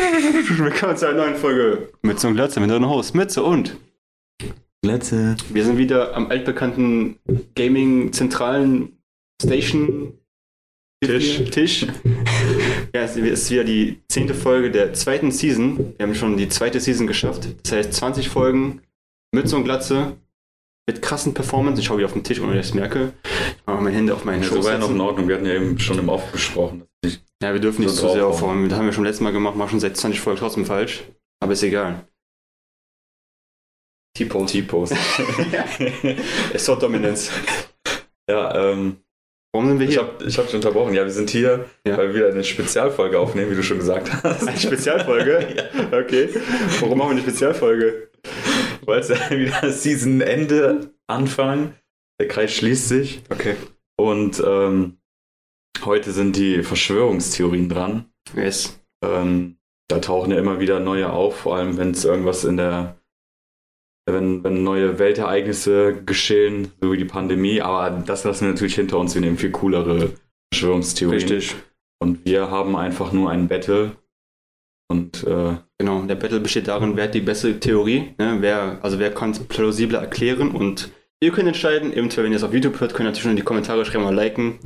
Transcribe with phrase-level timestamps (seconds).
[0.00, 3.76] Willkommen zu einer neuen Folge Mütze und Glatze mit eurem Host Mütze und
[4.82, 5.36] Glatze.
[5.50, 7.16] wir sind wieder am altbekannten
[7.54, 8.96] Gaming-zentralen
[9.42, 10.14] Station
[11.04, 11.44] Tisch.
[11.50, 11.86] Tisch.
[12.94, 15.94] ja, es ist wieder die zehnte Folge der zweiten Season.
[15.98, 17.48] Wir haben schon die zweite Season geschafft.
[17.62, 18.80] Das heißt 20 Folgen
[19.34, 20.16] Mütze und Glatze
[20.88, 21.80] mit krassen Performance.
[21.80, 23.12] Ich schaue wieder auf den Tisch, ohne dass ich es merke.
[23.24, 24.58] Ich mache meine Hände auf meinen Ja, Schoß.
[24.58, 25.28] so war ja noch in Ordnung.
[25.28, 26.84] Wir hatten ja eben schon im Off besprochen.
[27.42, 28.68] Ja, wir dürfen nicht So zu sehr aufräumen.
[28.68, 31.04] Das haben wir schon letztes Mal gemacht, machen schon seit 20 Folgen trotzdem falsch.
[31.42, 32.06] Aber ist egal.
[34.16, 34.52] T-Pose.
[34.52, 34.94] T-Post.
[36.54, 37.30] Assort Dominance.
[38.28, 38.96] ja, ähm,
[39.52, 40.02] Warum sind wir ich hier?
[40.02, 40.94] habe ich hab dich unterbrochen.
[40.94, 41.96] Ja, wir sind hier, Ja.
[41.96, 44.46] weil wir wieder eine Spezialfolge aufnehmen, wie du schon gesagt hast.
[44.46, 45.70] Eine Spezialfolge?
[45.92, 46.28] Okay.
[46.80, 48.10] Warum machen wir eine Spezialfolge?
[48.84, 51.74] Weil es ja wieder Seasonende anfangen.
[52.20, 53.22] Der Kreis schließt sich.
[53.30, 53.56] Okay.
[53.96, 54.98] Und ähm,
[55.84, 58.06] heute sind die Verschwörungstheorien dran.
[58.34, 58.80] Yes.
[59.04, 59.56] Ähm,
[59.88, 62.96] da tauchen ja immer wieder neue auf, vor allem wenn es irgendwas in der,
[64.06, 68.98] wenn, wenn neue Weltereignisse geschehen, so wie die Pandemie, aber das lassen wir natürlich hinter
[68.98, 70.12] uns, wir nehmen viel coolere
[70.52, 71.20] Verschwörungstheorien.
[71.20, 71.56] Richtig.
[71.98, 73.96] Und wir haben einfach nur ein Battle
[74.88, 76.02] und äh, Genau.
[76.02, 78.36] Der Battle besteht darin, wer hat die bessere Theorie, ne?
[78.40, 80.90] wer, also wer kann es plausibler erklären und
[81.22, 83.42] ihr könnt entscheiden, eventuell, wenn ihr es auf YouTube hört, könnt ihr natürlich in die
[83.42, 84.58] Kommentare schreiben oder liken.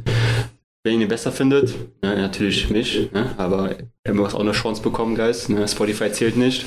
[0.86, 3.34] Wenn ihr ihn besser findet, ne, natürlich mich, ne?
[3.38, 3.74] aber
[4.06, 5.48] ihr müsst auch eine Chance bekommen, Guys.
[5.48, 5.66] Ne?
[5.66, 6.66] Spotify zählt nicht.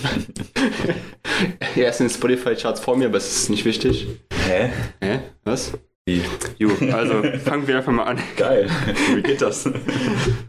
[1.76, 4.08] er ist in den Spotify-Charts vor mir, aber es ist nicht wichtig.
[4.48, 4.72] Hä?
[5.02, 5.20] Hä?
[5.44, 5.74] Was?
[6.08, 6.24] Wie?
[6.58, 8.20] Jo, also fangen wir einfach mal an.
[8.38, 8.68] Geil.
[9.14, 9.70] wie geht das?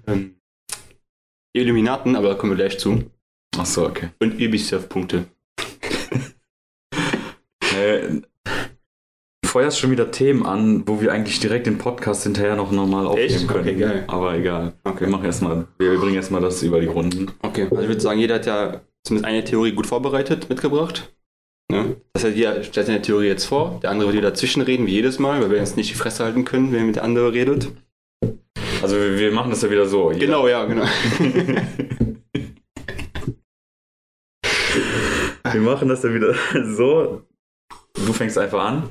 [0.06, 0.36] Ähm,
[1.52, 3.04] Illuminaten, aber da kommen wir gleich zu.
[3.58, 4.08] Achso, okay.
[4.18, 5.26] Und Ubisoft-Punkte.
[9.48, 13.28] Feuerst schon wieder Themen an, wo wir eigentlich direkt den Podcast hinterher noch normal aufnehmen
[13.30, 13.48] Echt?
[13.48, 13.60] können.
[13.66, 14.04] Okay, geil.
[14.06, 14.74] Aber egal.
[14.84, 15.00] Okay.
[15.06, 17.30] Wir machen erstmal, wir bringen erstmal das über die Runden.
[17.40, 21.14] Okay, also ich würde sagen, jeder hat ja zumindest eine Theorie gut vorbereitet, mitgebracht.
[21.72, 21.96] Ne?
[22.12, 24.92] Das heißt, jeder stellt seine Theorie jetzt vor, der andere wird wieder dazwischen reden, wie
[24.92, 27.68] jedes Mal, weil wir jetzt nicht die Fresse halten können, wenn mit der andere redet.
[28.82, 30.12] Also wir, wir machen das ja wieder so.
[30.12, 30.84] Jeder- Genau, ja, genau.
[35.50, 36.34] Wir machen das ja wieder
[36.76, 37.22] so.
[37.94, 38.90] Du fängst einfach an,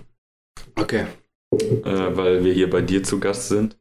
[0.77, 1.07] Okay.
[1.51, 3.77] äh, weil wir hier bei dir zu Gast sind.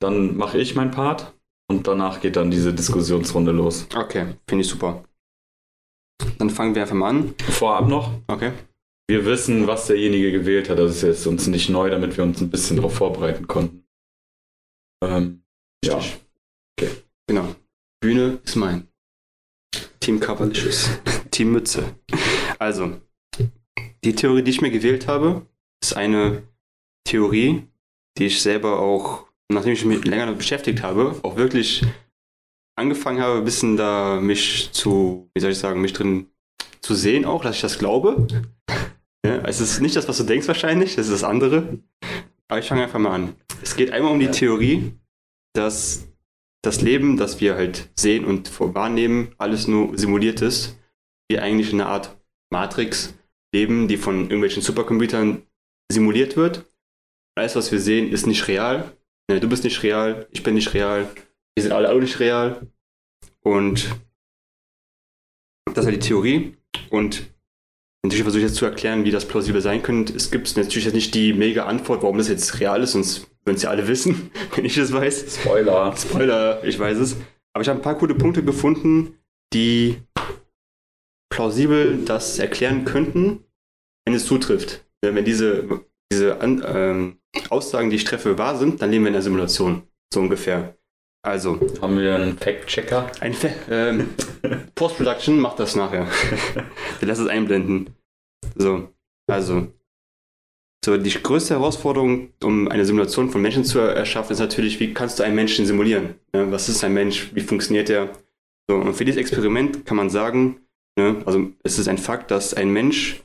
[0.00, 1.34] Dann mache ich meinen Part
[1.70, 3.86] und danach geht dann diese Diskussionsrunde los.
[3.94, 5.04] Okay, finde ich super.
[6.38, 7.34] Dann fangen wir einfach mal an.
[7.50, 8.52] Vorab noch, Okay.
[9.08, 10.78] wir wissen, was derjenige gewählt hat.
[10.78, 13.84] Das ist jetzt uns nicht neu, damit wir uns ein bisschen darauf vorbereiten konnten.
[15.04, 15.42] Ähm,
[15.84, 15.96] ja.
[15.98, 17.04] Richtig.
[17.28, 17.54] Genau.
[18.00, 18.88] Bühne ist mein.
[20.00, 20.90] Team Coverlicious.
[21.30, 21.94] Team Mütze.
[22.58, 23.00] Also,
[24.04, 25.46] die Theorie, die ich mir gewählt habe,
[25.82, 26.42] ist eine
[27.04, 27.66] Theorie,
[28.18, 31.82] die ich selber auch, nachdem ich mich länger damit beschäftigt habe, auch wirklich
[32.76, 36.26] angefangen habe, ein bisschen da mich zu, wie soll ich sagen, mich drin
[36.80, 38.26] zu sehen auch, dass ich das glaube.
[39.26, 41.78] Ja, es ist nicht das, was du denkst wahrscheinlich, das ist das andere.
[42.48, 43.34] Aber ich fange einfach mal an.
[43.62, 44.30] Es geht einmal um die.
[44.30, 44.92] Theorie,
[45.54, 46.08] dass
[46.62, 50.78] das Leben, das wir halt sehen und wahrnehmen, alles nur simuliert ist.
[51.28, 52.16] Wir eigentlich in einer Art
[52.50, 53.14] Matrix
[53.54, 55.42] leben, die von irgendwelchen Supercomputern
[55.90, 56.64] simuliert wird.
[57.36, 58.96] Alles, was wir sehen, ist nicht real.
[59.30, 61.08] Ne, Du bist nicht real, ich bin nicht real,
[61.54, 62.66] wir sind alle auch nicht real.
[63.42, 63.88] Und
[65.66, 66.56] das ist halt die Theorie.
[66.90, 67.32] Und
[68.04, 70.14] natürlich versuche ich jetzt zu erklären, wie das plausibel sein könnte.
[70.14, 73.56] Es gibt natürlich jetzt nicht die mega Antwort, warum das jetzt real ist, sonst würden
[73.56, 75.40] es ja alle wissen, wenn ich es weiß.
[75.40, 75.96] Spoiler.
[75.96, 77.16] Spoiler, ich weiß es.
[77.52, 79.18] Aber ich habe ein paar gute Punkte gefunden,
[79.52, 80.02] die
[81.30, 83.44] plausibel das erklären könnten,
[84.04, 84.84] wenn es zutrifft.
[85.02, 85.82] Wenn diese,
[86.12, 87.18] diese An ähm,
[87.50, 89.82] Aussagen, die ich treffe, wahr sind, dann leben wir in einer Simulation.
[90.12, 90.74] So ungefähr.
[91.22, 93.10] Also, Haben wir einen Fact-Checker?
[93.20, 94.10] ein Fe ähm,
[94.74, 96.08] Post-Production macht das nachher.
[97.00, 97.90] Wir lassen es einblenden.
[98.54, 98.88] So,
[99.28, 99.68] also.
[100.84, 105.18] So, die größte Herausforderung, um eine Simulation von Menschen zu erschaffen, ist natürlich, wie kannst
[105.18, 106.14] du einen Menschen simulieren?
[106.32, 106.50] Ne?
[106.52, 107.34] Was ist ein Mensch?
[107.34, 108.10] Wie funktioniert der?
[108.70, 110.60] So, und für dieses Experiment kann man sagen,
[110.96, 113.22] ne, also es ist ein Fakt, dass ein Mensch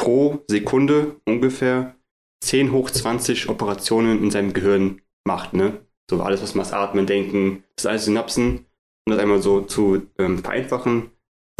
[0.00, 1.94] pro Sekunde ungefähr
[2.42, 5.52] 10 hoch 20 Operationen in seinem Gehirn macht.
[5.52, 5.84] Ne?
[6.10, 8.66] So alles, was man das Atmen, Denken, das alles Synapsen.
[9.06, 11.10] Um das einmal so zu ähm, vereinfachen,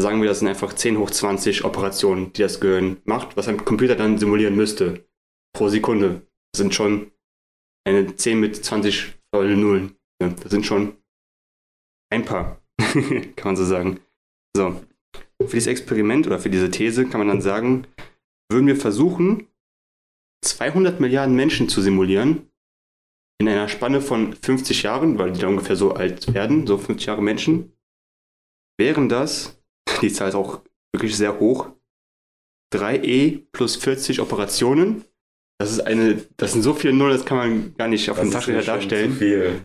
[0.01, 3.63] sagen wir, das sind einfach 10 hoch 20 Operationen, die das Gehirn macht, was ein
[3.63, 5.05] Computer dann simulieren müsste.
[5.55, 6.23] Pro Sekunde.
[6.53, 7.11] Das sind schon
[7.87, 9.97] eine 10 mit 20 vollen Nullen.
[10.23, 10.97] Ja, das sind schon
[12.11, 14.01] ein paar, kann man so sagen.
[14.57, 14.81] So.
[15.43, 17.87] Für dieses Experiment oder für diese These kann man dann sagen,
[18.51, 19.49] würden wir versuchen,
[20.45, 22.51] 200 Milliarden Menschen zu simulieren,
[23.41, 27.07] in einer Spanne von 50 Jahren, weil die da ungefähr so alt werden, so 50
[27.07, 27.73] Jahre Menschen,
[28.79, 29.63] wären das,
[30.03, 30.63] die Zahl ist auch
[30.93, 31.71] wirklich sehr hoch,
[32.75, 35.05] 3e plus 40 Operationen.
[35.59, 38.27] Das ist eine, das sind so viele Nullen, das kann man gar nicht auf Das
[38.27, 39.13] dem Taschenrechner darstellen.
[39.13, 39.65] Zu viel.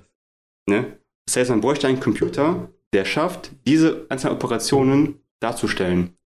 [0.68, 1.00] Ne?
[1.28, 6.18] Das heißt, man bräuchte einen Computer, der schafft, diese einzelnen Operationen darzustellen.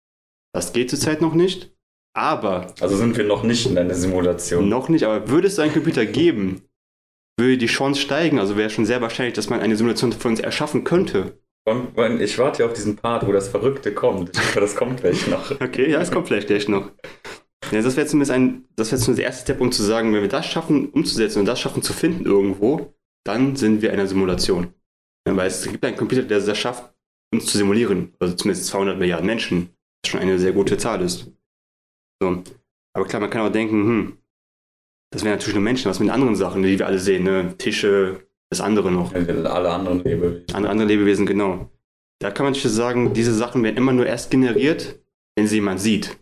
[0.52, 1.72] Das geht zurzeit noch nicht,
[2.14, 4.68] aber Also sind wir noch nicht in einer Simulation.
[4.68, 6.62] noch nicht, aber würde es einen Computer geben,
[7.38, 10.40] würde die Chance steigen, also wäre schon sehr wahrscheinlich, dass man eine Simulation von uns
[10.40, 11.38] erschaffen könnte.
[12.18, 14.30] Ich warte ja auf diesen Part, wo das Verrückte kommt.
[14.36, 15.50] Ich hoffe, das kommt gleich noch.
[15.60, 16.90] Okay, ja, es kommt vielleicht gleich noch.
[17.70, 20.22] Ja, das wäre zumindest ein, das wäre zumindest der erste Step, um zu sagen, wenn
[20.22, 24.08] wir das schaffen umzusetzen und das schaffen zu finden irgendwo, dann sind wir in einer
[24.08, 24.74] Simulation.
[25.28, 26.92] Ja, weil es gibt einen Computer, der es schafft,
[27.32, 28.14] uns zu simulieren.
[28.18, 29.70] Also zumindest 200 Milliarden Menschen.
[30.02, 31.30] Was schon eine sehr gute Zahl ist.
[32.22, 32.42] So.
[32.92, 34.18] Aber klar, man kann auch denken, hm,
[35.12, 37.54] das wären natürlich nur Menschen, was mit den anderen Sachen, die wir alle sehen, ne?
[37.58, 38.20] Tische,
[38.50, 39.14] das andere noch.
[39.14, 40.44] Alle anderen Lebewesen.
[40.52, 41.70] Andere, andere Lebewesen, genau.
[42.20, 44.98] Da kann man natürlich sagen, diese Sachen werden immer nur erst generiert,
[45.36, 46.16] wenn sie jemand sieht.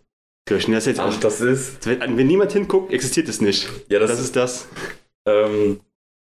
[0.45, 1.85] Das jetzt Ach, das ist.
[1.85, 3.69] Wenn, wenn niemand hinguckt, existiert es nicht.
[3.89, 4.67] Ja, das, Das ist das.
[5.27, 5.79] Ähm,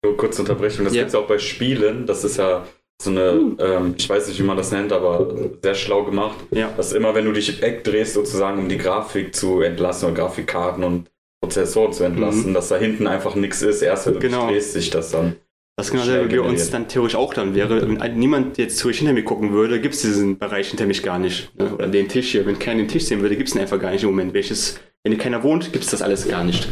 [0.03, 0.83] nur kurze Unterbrechung.
[0.85, 1.03] Das Ja.
[1.03, 2.05] gibt es auch bei Spielen.
[2.05, 2.67] Das ist ja
[3.01, 3.57] so eine, Hm.
[3.59, 6.37] ähm, ich weiß nicht, wie man das nennt, aber sehr schlau gemacht.
[6.51, 6.69] Ja.
[6.75, 11.09] Dass immer, wenn du dich wegdrehst, sozusagen, um die Grafik zu entlassen oder Grafikkarten und
[11.41, 13.81] Prozessoren zu entlassen, dass da hinten einfach nichts ist.
[13.81, 14.23] Erst wenn du Mhm.
[14.23, 14.41] Genau.
[14.47, 15.35] dich drehst, sich das dann.
[15.77, 16.73] Das ist genau dasselbe, wie uns generiert.
[16.73, 17.81] dann theoretisch auch dann wäre.
[17.81, 21.17] Wenn niemand jetzt zurück hinter mir gucken würde, gibt es diesen Bereich hinter mich gar
[21.19, 21.57] nicht.
[21.57, 21.73] Ne?
[21.73, 22.45] Oder den Tisch hier.
[22.45, 24.33] Wenn keiner den Tisch sehen würde, gibt es ihn einfach gar nicht im Moment.
[24.33, 26.67] Welches, wenn hier keiner wohnt, gibt es das alles gar nicht.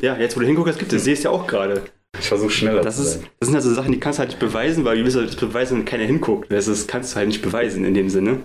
[0.00, 1.04] Ja, jetzt wo du hinguckst, gibt es.
[1.04, 1.82] Siehst ja auch gerade.
[2.20, 3.26] Ich versuche schneller Das, zu ist, sein.
[3.40, 5.36] das sind also Sachen, die kannst du halt nicht beweisen, weil wie willst du das
[5.36, 6.50] beweisen, wenn keiner hinguckt?
[6.52, 8.40] Das ist, kannst du halt nicht beweisen in dem Sinne.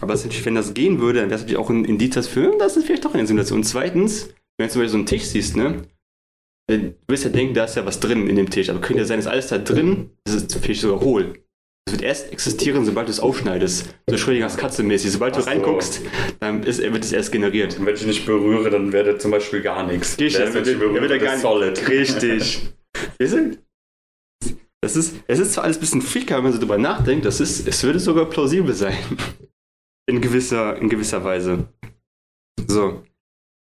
[0.00, 2.56] Aber ist natürlich, wenn das gehen würde, dann wäre es natürlich auch ein Indiz dafür,
[2.58, 3.58] dass es vielleicht doch eine Simulation.
[3.60, 5.82] Und zweitens, wenn du zum Beispiel so einen Tisch siehst, ne?
[6.70, 8.70] Du wirst ja denken, da ist ja was drin in dem Tisch.
[8.70, 11.34] Aber könnte ja sein, dass alles da drin, das ist vielleicht sogar hohl.
[11.88, 13.92] Es wird erst existieren, sobald du es aufschneidest.
[14.08, 15.10] So Schrödingers Katze mäßig.
[15.10, 15.48] Sobald du so.
[15.50, 16.00] reinguckst,
[16.38, 17.76] dann ist, wird es erst generiert.
[17.78, 20.16] Und wenn ich nicht berühre, dann wäre zum Beispiel gar nichts.
[20.20, 21.88] Richtig, dann wird- dann wird er gar ist nicht- solid.
[21.88, 22.60] Richtig.
[24.82, 27.40] Das ist, es ist zwar alles ein bisschen freaker, wenn man so drüber nachdenkt, das
[27.40, 28.96] ist, es würde sogar plausibel sein.
[30.08, 31.68] In gewisser, in gewisser Weise.
[32.66, 33.04] So.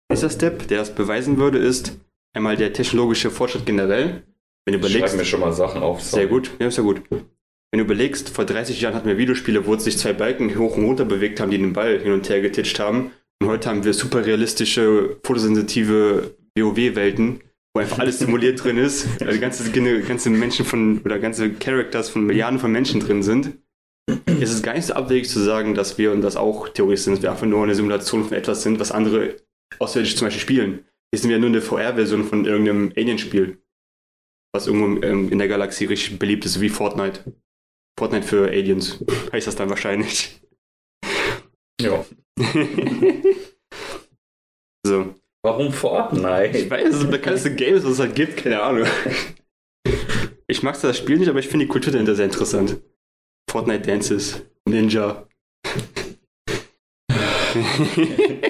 [0.10, 2.00] Nächster Step, der das beweisen würde, ist
[2.34, 4.24] einmal der technologische Fortschritt generell.
[4.66, 6.02] Wenn du überlegst, mir schon mal Sachen auf.
[6.02, 7.02] sehr gut, ja, ist ja gut.
[7.10, 10.86] Wenn du überlegst, vor 30 Jahren hatten wir Videospiele, wo sich zwei Balken hoch und
[10.86, 13.12] runter bewegt haben, die den Ball hin und her getitscht haben.
[13.42, 17.42] Und heute haben wir super realistische, fotosensitive WoW-Welten,
[17.74, 22.26] wo einfach alles simuliert drin ist, also ganze, ganze Menschen von, oder ganze Characters von
[22.26, 23.58] Milliarden von Menschen drin sind.
[24.26, 27.14] Es ist gar nicht so abwegig zu sagen, dass wir und das auch theoretisch sind,
[27.16, 29.38] dass wir einfach nur eine Simulation von etwas sind, was andere
[29.78, 30.86] Außerirdische zum Beispiel spielen.
[31.12, 33.62] Hier sind wir nur eine VR-Version von irgendeinem Alien-Spiel,
[34.54, 37.34] was irgendwo ähm, in der Galaxie richtig beliebt ist, wie Fortnite.
[38.00, 40.42] Fortnite für Aliens heißt das dann wahrscheinlich.
[41.82, 42.06] Ja.
[44.86, 45.16] so.
[45.46, 46.70] Warum Ich Fortnite?
[46.70, 48.88] weiß, das ist das bekannteste Game, was es halt gibt, keine Ahnung.
[50.48, 52.82] Ich mag das Spiel nicht, aber ich finde die Kultur dahinter sehr interessant.
[53.50, 55.28] Fortnite Dances, Ninja.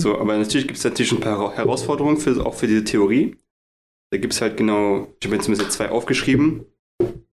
[0.00, 3.36] so, aber natürlich gibt es natürlich ein paar Hera- Herausforderungen für, auch für diese Theorie.
[4.12, 6.66] Da gibt es halt genau, ich habe mir zumindest jetzt zwei aufgeschrieben.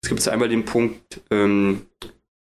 [0.03, 1.87] Es gibt einmal den Punkt, ähm,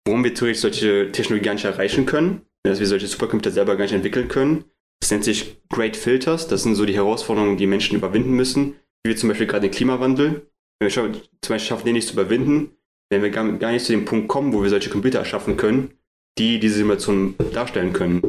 [0.05, 3.83] warum wir theoretisch solche Technologie gar nicht erreichen können, dass wir solche Supercomputer selber gar
[3.85, 4.65] nicht entwickeln können.
[5.03, 6.47] Das nennt sich Great Filters.
[6.47, 8.75] Das sind so die Herausforderungen, die Menschen überwinden müssen.
[9.03, 10.49] Wie zum Beispiel gerade den Klimawandel.
[10.79, 12.77] Wenn wir zum Beispiel schaffen, den nicht zu überwinden,
[13.09, 15.91] werden wir gar, gar nicht zu dem Punkt kommen, wo wir solche Computer erschaffen können,
[16.37, 18.21] die diese Simulation darstellen können.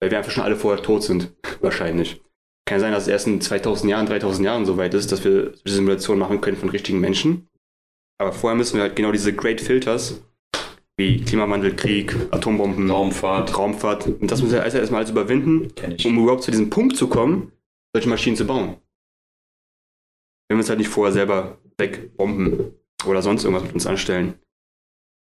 [0.00, 1.30] Weil wir einfach schon alle vorher tot sind.
[1.60, 2.20] Wahrscheinlich.
[2.66, 5.52] Kann sein, dass es erst in 2000 Jahren, 3000 Jahren so weit ist, dass wir
[5.54, 7.46] solche Simulationen machen können von richtigen Menschen.
[8.20, 10.20] Aber vorher müssen wir halt genau diese Great Filters,
[10.98, 13.56] wie Klimawandel, Krieg, Atombomben, Raumfahrt.
[13.56, 14.06] Raumfahrt.
[14.06, 15.68] Und das müssen wir erst- erstmal alles überwinden,
[16.04, 17.52] um überhaupt zu diesem Punkt zu kommen,
[17.94, 18.76] solche Maschinen zu bauen.
[20.48, 22.72] Wenn wir uns halt nicht vorher selber wegbomben
[23.06, 24.34] oder sonst irgendwas mit uns anstellen.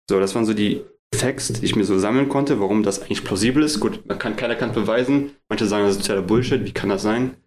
[0.09, 0.81] So, das waren so die
[1.15, 3.79] Facts, die ich mir so sammeln konnte, warum das eigentlich plausibel ist.
[3.79, 5.31] Gut, man kann, keiner kann es beweisen.
[5.49, 6.65] Manche sagen, das ist totaler Bullshit.
[6.65, 7.37] Wie kann das sein?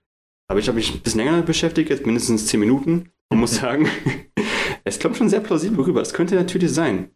[0.49, 3.11] Aber ich habe mich ein bisschen länger damit beschäftigt, jetzt mindestens 10 Minuten.
[3.31, 3.89] Und muss sagen,
[4.85, 6.01] es kommt schon sehr plausibel rüber.
[6.01, 7.11] Es könnte natürlich sein.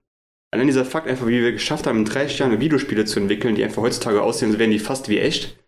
[0.50, 3.64] Allein dieser Fakt einfach, wie wir geschafft haben, in 30 Jahren Videospiele zu entwickeln, die
[3.64, 5.58] einfach heutzutage aussehen, werden die fast wie echt.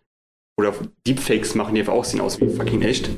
[0.57, 0.73] Oder
[1.07, 3.09] Deepfakes machen, die einfach aussehen aus wie fucking echt.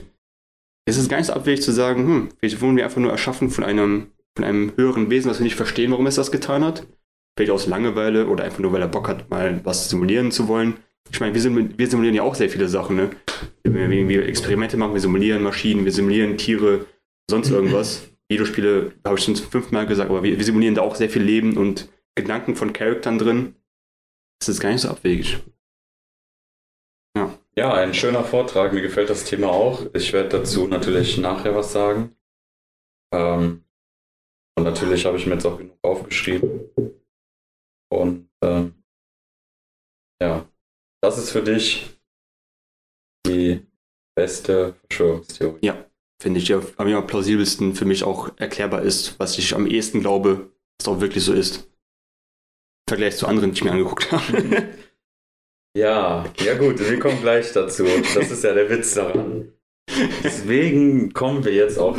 [0.85, 3.49] Es ist gar nicht so abwegig zu sagen, hm, vielleicht wurden wir einfach nur erschaffen
[3.49, 6.85] von einem, von einem höheren Wesen, was wir nicht verstehen, warum es das getan hat.
[7.37, 10.75] Vielleicht aus Langeweile oder einfach nur, weil er Bock hat, mal was simulieren zu wollen.
[11.11, 13.09] Ich meine, wir, wir simulieren ja auch sehr viele Sachen, ne?
[13.63, 16.85] Wir, wir, wir Experimente machen, wir simulieren Maschinen, wir simulieren Tiere,
[17.29, 18.12] sonst irgendwas.
[18.29, 21.57] Videospiele, habe ich schon fünfmal gesagt, aber wir, wir simulieren da auch sehr viel Leben
[21.57, 23.55] und Gedanken von Charaktern drin.
[24.39, 25.39] Das ist gar nicht so abwegig.
[27.55, 28.73] Ja, ein schöner Vortrag.
[28.73, 29.85] Mir gefällt das Thema auch.
[29.93, 32.15] Ich werde dazu natürlich nachher was sagen.
[33.13, 33.63] Ähm,
[34.57, 36.71] und natürlich habe ich mir jetzt auch genug aufgeschrieben.
[37.91, 38.83] Und ähm,
[40.19, 40.49] ja,
[41.03, 41.95] das ist für dich
[43.27, 43.63] die
[44.15, 45.59] beste Verschwörungstheorie.
[45.63, 45.85] Ja,
[46.23, 50.49] finde ich ja am plausibelsten für mich auch erklärbar ist, was ich am ehesten glaube,
[50.79, 51.57] was auch wirklich so ist.
[51.57, 54.69] Im Vergleich zu anderen, die ich mir angeguckt habe.
[55.75, 57.83] Ja, ja gut, wir kommen gleich dazu.
[58.13, 59.53] Das ist ja der Witz daran.
[60.23, 61.97] Deswegen kommen wir jetzt auch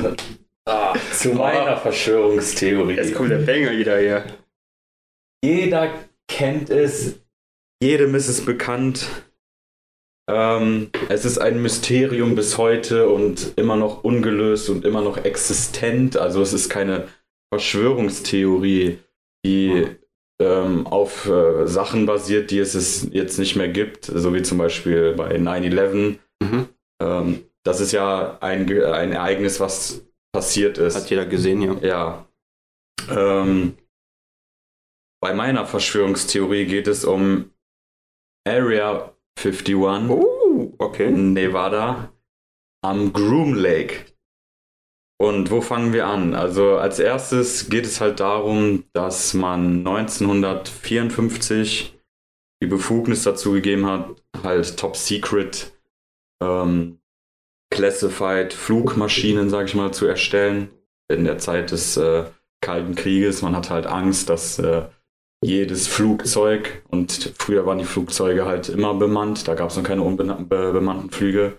[0.66, 2.94] ah, zu meiner Verschwörungstheorie.
[2.94, 4.26] Jetzt kommt der Banger wieder hier.
[5.44, 5.92] Jeder
[6.28, 7.16] kennt es,
[7.82, 9.08] jedem ist es bekannt.
[10.30, 16.16] Ähm, es ist ein Mysterium bis heute und immer noch ungelöst und immer noch existent.
[16.16, 17.08] Also es ist keine
[17.52, 18.98] Verschwörungstheorie,
[19.44, 19.86] die
[20.40, 24.58] ähm, auf äh, Sachen basiert, die es, es jetzt nicht mehr gibt, so wie zum
[24.58, 26.18] Beispiel bei 9-11.
[26.42, 26.68] Mhm.
[27.02, 30.96] Ähm, das ist ja ein, ein Ereignis, was passiert ist.
[30.96, 31.76] Hat jeder gesehen, ja.
[31.82, 32.28] Ja.
[33.10, 33.76] Ähm,
[35.20, 37.50] bei meiner Verschwörungstheorie geht es um
[38.46, 41.10] Area 51 oh, okay.
[41.10, 42.12] Nevada
[42.82, 44.06] am Groom Lake.
[45.20, 46.34] Und wo fangen wir an?
[46.34, 51.96] Also als erstes geht es halt darum, dass man 1954
[52.62, 55.72] die Befugnis dazu gegeben hat, halt Top Secret
[56.42, 56.98] ähm,
[57.70, 60.70] Classified Flugmaschinen, sag ich mal, zu erstellen.
[61.08, 62.24] In der Zeit des äh,
[62.60, 63.42] Kalten Krieges.
[63.42, 64.86] Man hat halt Angst, dass äh,
[65.44, 70.02] jedes Flugzeug, und früher waren die Flugzeuge halt immer bemannt, da gab es noch keine
[70.02, 71.58] unbemannten Flüge,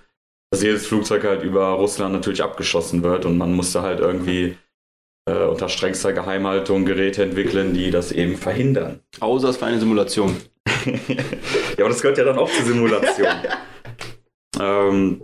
[0.51, 4.57] dass jedes Flugzeug halt über Russland natürlich abgeschossen wird und man musste halt irgendwie
[5.29, 9.01] äh, unter strengster Geheimhaltung Geräte entwickeln, die das eben verhindern.
[9.19, 10.35] Außer es war eine Simulation.
[10.85, 13.27] ja, aber das gehört ja dann auch zur Simulation.
[14.59, 15.21] ähm,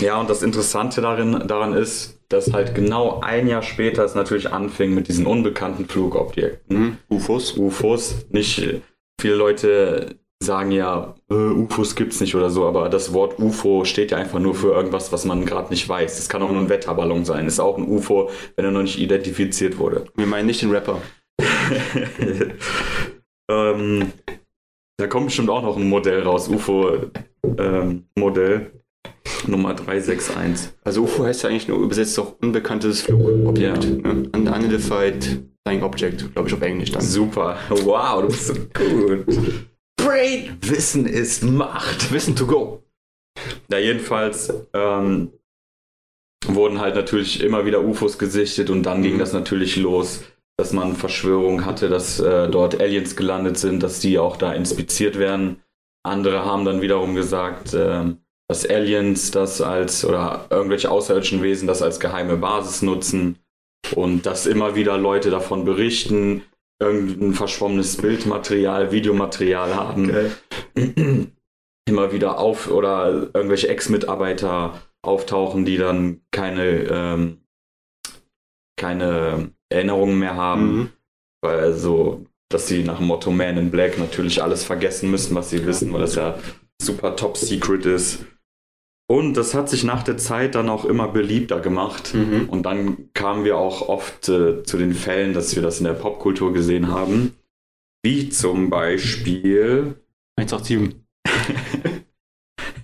[0.00, 4.50] ja, und das Interessante darin, daran ist, dass halt genau ein Jahr später es natürlich
[4.50, 6.78] anfing mit diesen unbekannten Flugobjekten.
[6.78, 6.96] Mhm.
[7.08, 7.56] UFOs.
[7.56, 8.26] UFOs.
[8.30, 8.82] Nicht
[9.20, 14.10] viele Leute sagen ja, äh, UFOs gibt's nicht oder so, aber das Wort UFO steht
[14.10, 16.18] ja einfach nur für irgendwas, was man gerade nicht weiß.
[16.18, 17.46] Es kann auch nur ein Wetterballon sein.
[17.46, 20.04] Ist auch ein UFO, wenn er noch nicht identifiziert wurde.
[20.16, 21.00] Wir meinen nicht den Rapper.
[23.50, 24.12] ähm,
[24.98, 27.10] da kommt bestimmt auch noch ein Modell raus, UFO-Modell.
[28.54, 28.70] Ähm,
[29.46, 30.70] Nummer 361.
[30.84, 33.84] Also UFO heißt ja eigentlich nur übersetzt auch unbekanntes Flugobjekt.
[33.84, 33.90] Ja.
[33.90, 34.28] Ne?
[34.32, 37.02] Unidentified Flying Object, glaube ich auf Englisch dann.
[37.02, 37.58] Super.
[37.70, 39.26] Wow, du bist so gut.
[39.96, 40.58] Brain.
[40.60, 42.12] Wissen ist Macht.
[42.12, 42.82] Wissen to go.
[43.68, 45.32] Na, jedenfalls ähm,
[46.46, 49.02] wurden halt natürlich immer wieder UFOs gesichtet und dann mhm.
[49.02, 50.24] ging das natürlich los,
[50.58, 55.18] dass man Verschwörungen hatte, dass äh, dort Aliens gelandet sind, dass die auch da inspiziert
[55.18, 55.62] werden.
[56.02, 58.14] Andere haben dann wiederum gesagt, äh,
[58.48, 63.38] dass Aliens das als oder irgendwelche außerirdischen Wesen das als geheime Basis nutzen
[63.94, 66.42] und dass immer wieder Leute davon berichten,
[66.80, 70.10] irgendein verschwommenes Bildmaterial, Videomaterial haben.
[70.10, 70.30] Okay.
[71.86, 77.44] Immer wieder auf oder irgendwelche Ex-Mitarbeiter auftauchen, die dann keine, ähm,
[78.80, 80.76] keine Erinnerungen mehr haben.
[80.76, 80.90] Mhm.
[81.42, 85.50] Weil also, dass sie nach dem Motto Man in Black natürlich alles vergessen müssen, was
[85.50, 86.38] sie wissen, weil das ja
[86.80, 88.24] super top secret ist.
[89.06, 92.14] Und das hat sich nach der Zeit dann auch immer beliebter gemacht.
[92.14, 92.48] Mhm.
[92.48, 95.92] Und dann kamen wir auch oft äh, zu den Fällen, dass wir das in der
[95.92, 97.34] Popkultur gesehen haben.
[98.02, 99.96] Wie zum Beispiel
[100.36, 100.96] 187.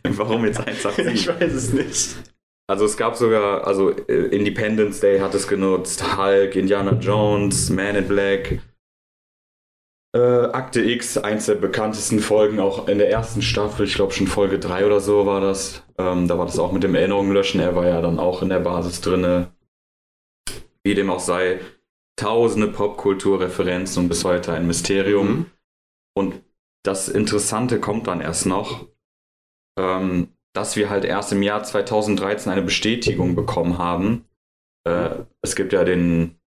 [0.03, 1.07] Warum jetzt 187?
[1.15, 2.17] ich weiß es nicht.
[2.71, 7.97] Also es gab sogar, also äh, Independence Day hat es genutzt, Hulk, Indiana Jones, Man
[7.97, 8.61] in Black,
[10.13, 14.27] äh, Akte X, eins der bekanntesten Folgen, auch in der ersten Staffel, ich glaube schon
[14.27, 15.85] Folge 3 oder so war das.
[15.99, 17.61] Ähm, da war das auch mit dem Erinnerungen löschen.
[17.61, 19.47] Er war ja dann auch in der Basis drin.
[20.83, 21.61] Wie dem auch sei,
[22.17, 25.29] tausende Popkulturreferenzen und bis heute ein Mysterium.
[25.29, 25.47] Mhm.
[26.17, 26.43] Und
[26.85, 28.87] das Interessante kommt dann erst noch,
[29.79, 34.25] ähm, dass wir halt erst im Jahr 2013 eine Bestätigung bekommen haben.
[34.85, 35.11] Äh,
[35.43, 36.41] es gibt ja den,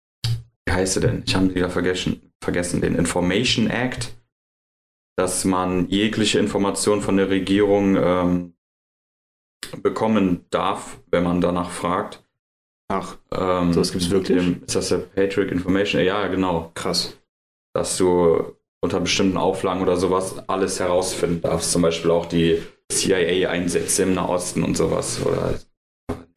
[0.66, 1.24] wie heißt er denn?
[1.26, 4.16] Ich habe ihn wieder vergessen vergessen, den Information Act,
[5.18, 8.54] dass man jegliche Information von der Regierung ähm,
[9.82, 12.24] bekommen darf, wenn man danach fragt.
[12.90, 14.38] Ach, ähm, so das gibt es wirklich?
[14.38, 16.04] Dem, ist das der Patriot Information?
[16.04, 16.72] Ja, genau.
[16.76, 17.18] Krass.
[17.74, 21.72] Dass du unter bestimmten Auflagen oder sowas alles herausfinden darfst.
[21.72, 25.26] Zum Beispiel auch die CIA-Einsätze im Nahosten und sowas.
[25.26, 25.60] Oder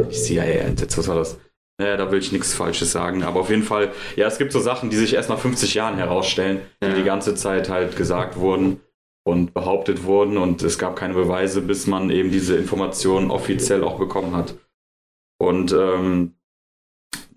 [0.01, 1.39] die CIA-Einsätze, was war das?
[1.79, 3.23] Naja, da will ich nichts Falsches sagen.
[3.23, 5.97] Aber auf jeden Fall, ja, es gibt so Sachen, die sich erst nach 50 Jahren
[5.97, 6.95] herausstellen, die Ja.
[6.95, 8.81] die ganze Zeit halt gesagt wurden
[9.27, 13.99] und behauptet wurden und es gab keine Beweise, bis man eben diese Informationen offiziell auch
[13.99, 14.55] bekommen hat.
[15.39, 16.33] Und ähm,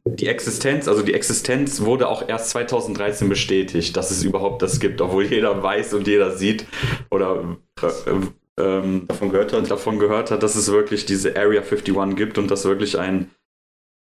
[0.05, 5.01] die Existenz, also die Existenz wurde auch erst 2013 bestätigt, dass es überhaupt das gibt,
[5.01, 6.65] obwohl jeder weiß und jeder sieht
[7.12, 9.69] oder äh, ähm, Davon gehört hat.
[9.69, 13.31] davon gehört hat, dass es wirklich diese Area 51 gibt und dass wirklich ein,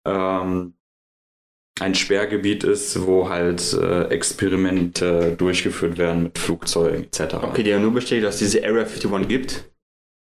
[0.06, 0.74] ähm,
[1.80, 7.34] ein Sperrgebiet ist, wo halt äh, Experimente durchgeführt werden mit Flugzeugen etc.
[7.42, 9.70] Okay, die haben nur bestätigt, dass es diese Area 51 gibt.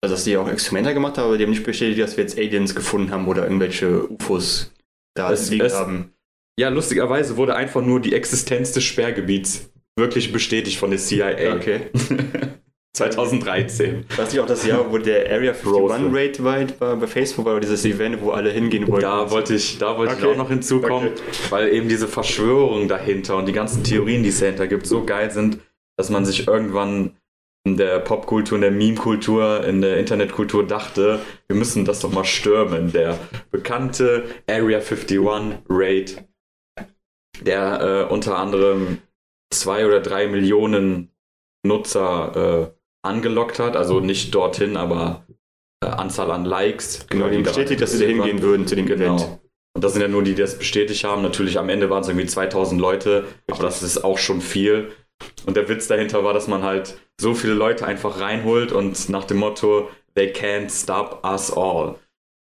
[0.03, 2.37] Also, dass die auch Experimente gemacht haben, aber die haben nicht bestätigt, dass wir jetzt
[2.37, 4.71] Aliens gefunden haben oder irgendwelche UFOs
[5.15, 6.09] da Es- liegen es- haben.
[6.59, 11.55] Ja, lustigerweise wurde einfach nur die Existenz des Sperrgebiets wirklich bestätigt von der CIA.
[11.55, 11.81] Okay.
[12.93, 14.05] 2013.
[14.09, 16.09] War das nicht auch das Jahr, wo der Area 51 Roswell.
[16.11, 19.01] Raid war bei, bei Facebook war, dieses Event, wo alle hingehen wollten?
[19.01, 20.21] Da wollte ich, da wollte Okay.
[20.25, 21.21] ich auch noch hinzukommen, Okay.
[21.49, 25.31] weil eben diese Verschwörung dahinter und die ganzen Theorien, die es dahinter gibt, so geil
[25.31, 25.57] sind,
[25.97, 27.17] dass man sich irgendwann
[27.65, 32.25] in der Popkultur, in der Meme-Kultur, in der Internetkultur dachte, wir müssen das doch mal
[32.25, 32.91] stürmen.
[32.91, 33.17] Der
[33.51, 35.19] bekannte Area 51
[35.69, 36.25] Raid,
[37.41, 38.99] der äh, unter anderem
[39.51, 41.09] zwei oder drei Millionen
[41.65, 45.25] Nutzer äh, angelockt hat, also nicht dorthin, aber
[45.83, 47.05] äh, Anzahl an Likes.
[47.09, 49.19] Genau, die bestätigt, dass sie da hingehen würden zu dem Event.
[49.19, 49.39] Genau.
[49.75, 51.21] Und das sind ja nur die, die das bestätigt haben.
[51.21, 54.91] Natürlich am Ende waren es irgendwie 2000 Leute, aber das ist auch schon viel.
[55.45, 59.25] Und der Witz dahinter war, dass man halt so viele Leute einfach reinholt und nach
[59.25, 61.95] dem Motto, they can't stop us all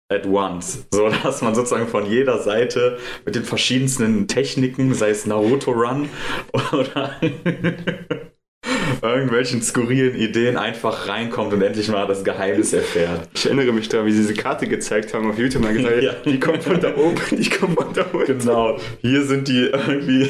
[0.10, 0.86] at once.
[0.92, 6.10] So, dass man sozusagen von jeder Seite mit den verschiedensten Techniken, sei es Naruto Run
[6.74, 7.16] oder
[9.04, 13.28] irgendwelchen skurrilen Ideen einfach reinkommt und endlich mal das Geheimnis erfährt.
[13.36, 16.14] Ich erinnere mich daran, wie sie diese Karte gezeigt haben auf YouTube und gesagt, Ja.
[16.26, 18.40] die kommt von da oben, die kommt von da unten.
[18.40, 20.30] Genau, hier sind die irgendwie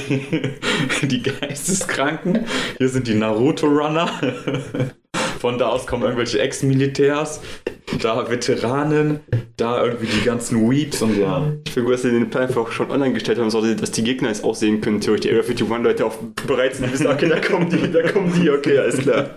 [1.07, 2.45] die Geisteskranken,
[2.77, 4.09] hier sind die Naruto-Runner.
[5.43, 7.41] Von da aus kommen irgendwelche Ex-Militärs,
[8.01, 9.19] da Veteranen,
[9.57, 11.51] da irgendwie die ganzen Weeps und ja.
[11.65, 14.05] Ich finde gut, dass sie den Plan einfach schon online gestellt haben, so dass die
[14.05, 16.15] Gegner es auch sehen können, theoretisch die Area 51 Leute auch
[16.47, 19.31] bereit sind, die wissen, okay, da kommen die, da kommen die, okay, alles klar.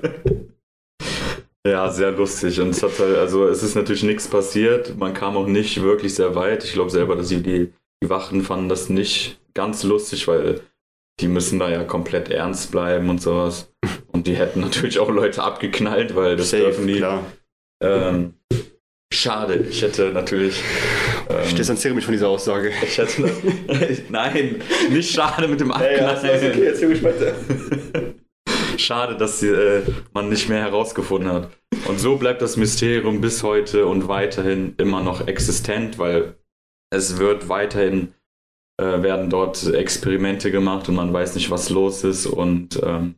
[1.66, 2.60] Ja, sehr lustig.
[2.60, 4.96] Und es hat halt, also es ist natürlich nichts passiert.
[4.96, 6.62] Man kam auch nicht wirklich sehr weit.
[6.62, 7.72] Ich glaube selber, dass die, die
[8.04, 10.60] Wachen fanden das nicht ganz lustig, weil
[11.20, 13.72] die müssen da ja komplett ernst bleiben und sowas.
[14.12, 16.96] Und die hätten natürlich auch Leute abgeknallt, weil das dürfen die.
[16.96, 17.22] klar.
[17.82, 18.32] Ähm,
[19.12, 20.62] schade, ich hätte natürlich.
[21.28, 22.70] Ich Ähm, distanziere mich von dieser Aussage.
[22.82, 23.30] ich hätte.
[24.08, 26.24] Nein, nicht schade mit dem Abknallen.
[26.64, 27.34] erzähl mich weiter.
[28.78, 29.82] Schade, dass die, äh,
[30.14, 31.50] man nicht mehr herausgefunden hat.
[31.86, 36.36] Und so bleibt das Mysterium bis heute und weiterhin immer noch existent, weil
[36.90, 38.14] es wird weiterhin
[38.78, 43.16] äh, werden dort Experimente gemacht und man weiß nicht, was los ist und ähm,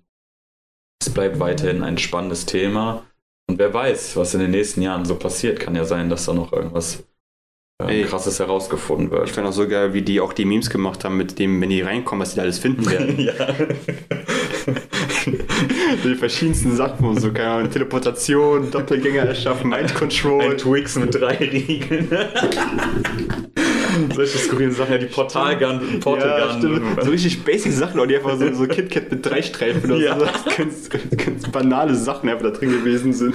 [1.01, 3.05] es bleibt weiterhin ein spannendes Thema.
[3.49, 6.35] Und wer weiß, was in den nächsten Jahren so passiert, kann ja sein, dass da
[6.35, 7.05] noch irgendwas
[7.81, 8.05] äh, Ey.
[8.05, 9.31] krasses herausgefunden Ich wird.
[9.31, 11.81] fand auch so geil, wie die auch die Memes gemacht haben, mit dem, wenn die
[11.81, 13.19] reinkommen, was die da alles finden werden.
[13.19, 13.33] ja.
[16.05, 20.43] die verschiedensten Sachen, und so, keine Ahnung, Teleportation, Doppelgänger erschaffen, Mind Control.
[20.43, 22.09] Ein Twix mit drei Riegeln.
[24.15, 27.05] Solche skurrilen Sachen, ja, die Portalgun, Portal ja.
[27.05, 30.19] So richtig basic Sachen, und die einfach so, so KitKat mit drei Streifen oder Ja.
[30.19, 30.27] so.
[30.57, 33.35] Ganz, ganz banale Sachen einfach da drin gewesen sind.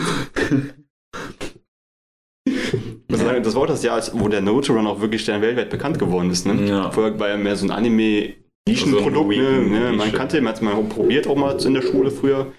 [3.08, 6.30] Das war auch das Jahr, wo der Naruto Run auch wirklich dann weltweit bekannt geworden
[6.32, 6.45] ist.
[6.45, 6.67] Ne?
[6.67, 6.91] Ja.
[6.91, 8.34] Vorher war ja mehr so ein Anime.
[8.65, 9.91] Nischenprodukt, So ne?
[9.93, 12.54] Man kannte, man hat es mal probiert, auch mal in der Schule früher.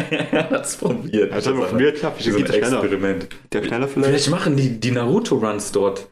[0.00, 1.32] er hat's probiert.
[1.32, 2.44] Hat es probiert, klar, so ein.
[2.44, 3.28] Experiment.
[3.52, 4.08] Der schneller vielleicht.
[4.08, 6.08] Vielleicht machen die, die Naruto-Runs dort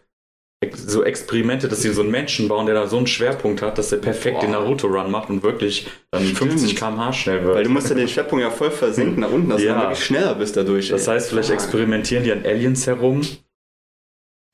[0.75, 3.90] so Experimente, dass sie so einen Menschen bauen, der da so einen Schwerpunkt hat, dass
[3.90, 4.61] der perfekt den Boah.
[4.61, 6.53] Naruto-Run macht und wirklich dann Stimmt.
[6.53, 7.57] 50 km/h schnell wird.
[7.57, 9.75] Weil du musst ja den Schwerpunkt ja voll versenken nach unten, dass Ja.
[9.75, 10.88] du wirklich schneller bist dadurch.
[10.88, 11.14] das ey.
[11.14, 13.22] heißt, vielleicht experimentieren die an Aliens herum,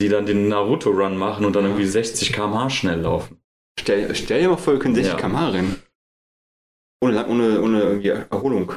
[0.01, 3.41] die dann den Naruto-Run machen und dann irgendwie 60 km/h schnell laufen.
[3.81, 5.19] Stell, stell dir mal vor, wir können 60 Ja.
[5.21, 5.83] km/h rennen.
[7.05, 8.73] Ohne, ohne, ohne irgendwie Erholung.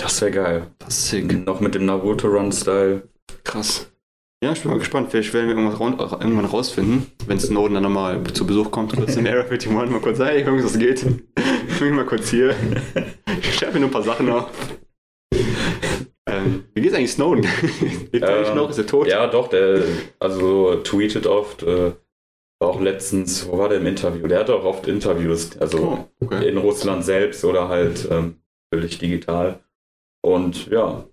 [0.00, 0.66] Das wäre geil.
[0.78, 1.44] Das ist sick.
[1.46, 3.08] Noch mit dem Naruto-Run-Style.
[3.42, 3.90] Krass.
[4.42, 5.10] Ja, ich bin mal gespannt.
[5.10, 8.94] Vielleicht werden wir irgendwann rausfinden, wenn Snowden dann nochmal zu Besuch kommt.
[8.94, 11.04] Kurz in Area 51 mal kurz, hey, Jungs, das geht.
[11.68, 12.54] Ich bin mal kurz hier.
[13.40, 14.48] Ich schreibe mir nur ein paar Sachen auf.
[16.26, 17.42] Ähm, wie geht's eigentlich Snowden?
[18.12, 18.70] Lebt er eigentlich Ähm, noch?
[18.70, 19.08] Ist er tot?
[19.08, 19.82] Ja, doch, der
[20.20, 21.92] also tweetet oft, äh,
[22.60, 24.26] auch letztens, wo war der im Interview?
[24.28, 26.48] Der hat auch oft Interviews, also Oh, okay.
[26.48, 28.36] in Russland selbst oder halt ähm,
[28.72, 29.60] völlig digital.
[30.24, 31.06] Und ja,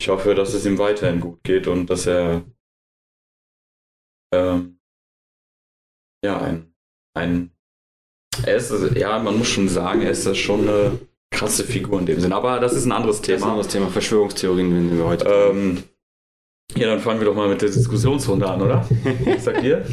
[0.00, 2.44] ich hoffe, dass es ihm weiterhin gut geht und dass er
[4.32, 4.78] ähm,
[6.24, 6.74] ja, ein,
[7.14, 7.50] ein
[8.44, 10.98] er ist, ja, man muss schon sagen, er ist schon eine
[11.30, 12.32] krasse Figur in dem Sinn.
[12.32, 13.50] Aber das ist ein anderes Das ist ein Thema.
[13.52, 13.88] anderes Thema.
[13.88, 15.24] Verschwörungstheorien, wenn wir heute.
[15.26, 15.82] Ähm,
[16.74, 18.86] ja, dann fangen wir doch mal mit der Diskussionsrunde an, oder?
[19.24, 19.86] Was sagt ihr?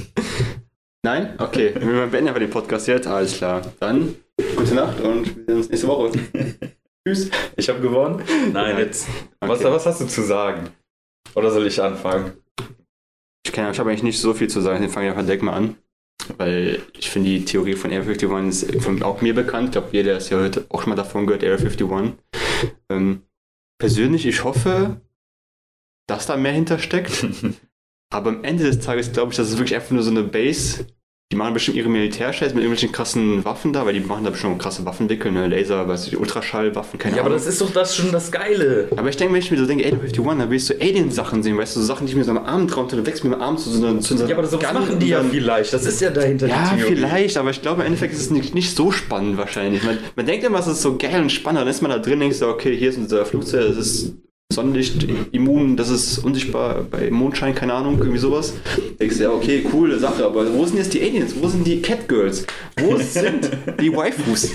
[1.06, 1.36] Nein?
[1.38, 3.08] Okay, wir beenden einfach den Podcast jetzt.
[3.08, 3.62] Alles klar.
[3.80, 4.16] Dann
[4.58, 6.12] gute Nacht und wir sehen uns nächste Woche.
[7.08, 7.30] Tschüss.
[7.58, 8.24] Ich habe gewonnen?
[8.54, 9.08] Nein, jetzt.
[9.42, 9.72] Was, Okay.
[9.72, 10.70] was hast du zu sagen?
[11.36, 12.34] Oder soll ich anfangen?
[13.46, 15.44] Ich, kann- ich habe eigentlich nicht so viel zu sagen, deswegen fange ich einfach direkt
[15.44, 15.76] mal an.
[16.38, 19.66] Weil ich finde, die Theorie von Area 51 ist von, auch mir bekannt.
[19.66, 22.13] Ich glaube, jeder ist ja heute auch schon mal davon gehört, Area 51.
[22.89, 23.24] Ähm,
[23.78, 25.02] persönlich, ich hoffe,
[26.08, 27.26] dass da mehr hintersteckt.
[28.13, 30.88] Aber am Ende des Tages glaube ich, das ist wirklich einfach nur so eine Base.
[31.32, 34.60] Die machen bestimmt ihre Militärscheiß mit irgendwelchen krassen Waffen da, weil die machen da bestimmt
[34.60, 35.48] krasse Waffenwickel, ne?
[35.48, 37.40] Laser, was ich, Ultraschallwaffen, keine Ja, aber Ahnung.
[37.44, 38.88] das ist doch das schon das Geile.
[38.96, 41.42] Aber ich denke, wenn ich mir so denke, Area 51, da will ich so Alien-Sachen
[41.42, 43.24] sehen, weißt du, so Sachen, die ich mir so am Arm traue, und dann wächst
[43.24, 45.74] mir am Arm zu so einer, zu so Ja, aber Gun machen die ja vielleicht.
[45.74, 46.96] Das ist ja dahinter Ja, die Theorie.
[46.98, 49.82] vielleicht, aber ich glaube, im Endeffekt ist es nicht, nicht so spannend wahrscheinlich.
[49.84, 52.20] Man, man denkt immer, es ist so geil und spannend, dann ist man da drin,
[52.20, 54.14] denkt so, okay, hier ist unser Flugzeug, das ist
[54.54, 58.54] Sonnenlicht immun, das ist unsichtbar bei Mondschein, keine Ahnung, irgendwie sowas.
[59.00, 61.34] Denkst du, ja, okay, coole Sache, aber wo sind jetzt die Aliens?
[61.39, 62.46] Wo sind die Catgirls?
[62.80, 64.52] Wo sind die Waifus?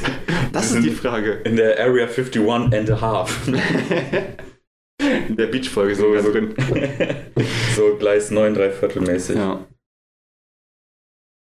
[0.52, 1.40] Das ist die Frage.
[1.44, 3.48] In der Area 51 and a half.
[5.28, 6.54] In der Beach-Folge So, so, drin.
[7.76, 9.36] so Gleis 9, drei Viertel mäßig.
[9.36, 9.42] Ja.
[9.42, 9.66] Ja.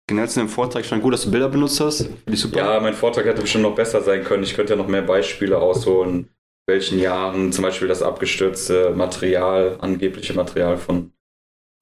[0.08, 2.04] Genau zu dem Vortrag stand gut, dass du Bilder benutzt hast.
[2.04, 2.82] Finde ich super.
[2.82, 4.44] mein Vortrag hätte bestimmt noch besser sein können.
[4.44, 6.30] Ich könnte ja noch mehr Beispiele ausholen,
[6.67, 11.12] welchen Jahren zum Beispiel das abgestürzte Material, angebliche Material von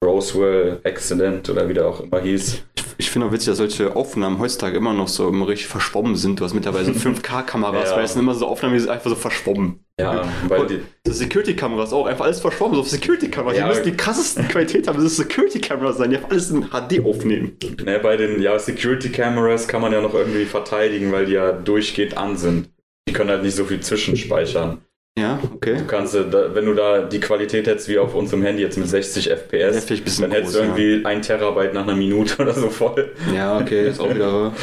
[0.04, 2.62] Roswell Accident oder wie der auch immer hieß.
[2.98, 6.40] Ich finde auch witzig, dass solche Aufnahmen heutzutage immer noch so immer richtig verschwommen sind.
[6.40, 7.96] Du hast mittlerweile so 5K-Kameras, Ja.
[7.96, 9.78] weil es sind immer so Aufnahmen, die sind einfach so verschwommen.
[10.00, 13.56] Ja, weil die, So Security-Kameras auch, einfach alles verschwommen, so Security-Kameras.
[13.56, 13.64] Ja.
[13.64, 17.04] Die müssen die krassesten Qualität haben, das ist Security-Kameras sein, die einfach alles in HD
[17.04, 17.56] aufnehmen.
[17.84, 21.52] ne, bei den ja, Security Cameras kann man ja noch irgendwie verteidigen, weil die ja
[21.52, 22.68] durchgehend an sind.
[23.08, 24.82] Die können halt nicht so viel zwischenspeichern.
[25.18, 25.76] Ja, okay.
[25.76, 28.78] Du kannst, äh, da, wenn du da die Qualität hättest wie auf unserem Handy jetzt
[28.78, 29.86] mit 60 Ja, FPS,
[30.20, 33.12] dann hättest du irgendwie ein Terabyte nach einer Minute oder so voll.
[33.34, 34.52] Ja, okay, ist auch wieder.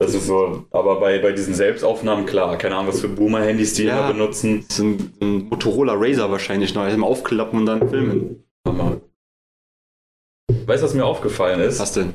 [0.00, 3.84] Das ist so, aber bei, bei diesen Selbstaufnahmen, klar, keine Ahnung, was für Boomer-Handys die
[3.84, 4.00] Ja.
[4.00, 4.64] immer benutzen.
[4.66, 6.82] Das ist ein, ein Motorola Razer wahrscheinlich noch.
[6.82, 8.44] Einmal aufklappen und dann filmen.
[8.66, 9.00] Hammer.
[10.66, 11.78] Weißt du, was mir aufgefallen ist?
[11.78, 12.14] Was denn?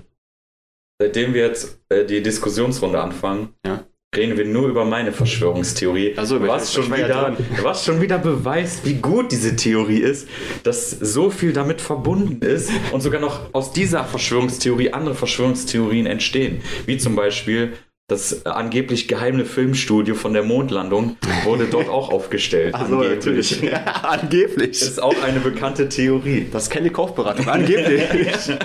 [1.01, 3.85] Seitdem wir jetzt äh, die Diskussionsrunde anfangen, Ja.
[4.15, 6.13] Reden wir nur über meine Verschwörungstheorie.
[6.17, 9.99] Also, was, ich- schon ich ja wieder, was schon wieder beweist, wie gut diese Theorie
[9.99, 10.27] ist,
[10.63, 16.61] dass so viel damit verbunden ist und sogar noch aus dieser Verschwörungstheorie andere Verschwörungstheorien entstehen.
[16.87, 17.73] Wie zum Beispiel
[18.07, 22.73] das äh, angeblich geheime Filmstudio von der Mondlandung wurde dort auch aufgestellt.
[22.73, 23.61] angeblich.
[23.61, 24.71] Ja, angeblich.
[24.81, 26.47] Ist auch eine bekannte Theorie.
[26.51, 28.01] Das ist keine Kaufberatung, angeblich.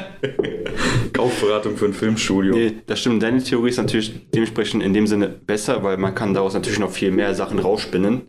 [1.14, 2.55] Kaufberatung für ein Filmstudio.
[2.55, 3.22] Nee, das stimmt.
[3.22, 6.90] Deine Theorie ist natürlich dementsprechend in dem Sinne besser, weil man kann daraus natürlich noch
[6.90, 8.22] viel mehr Sachen rausspinnen.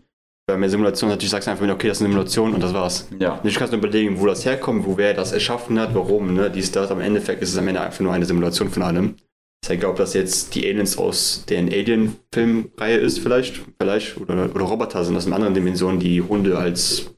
[0.48, 3.10] Bei mehr Simulation natürlich sagst du einfach, okay, das ist eine Simulation und das war's.
[3.18, 3.40] Ja.
[3.44, 6.72] Nicht kannst du überlegen, wo das herkommt, wo wer das erschaffen hat, warum, ne, dies,
[6.72, 6.92] das.
[6.92, 9.16] Am Endeffekt ist es am Ende einfach nur eine Simulation von allem.
[9.62, 14.54] Das heißt, ich glaube, dass jetzt die Aliens aus der Alien-Filmreihe ist vielleicht, vielleicht, oder,
[14.54, 17.10] oder Roboter sind aus einer anderen Dimension, die Hunde als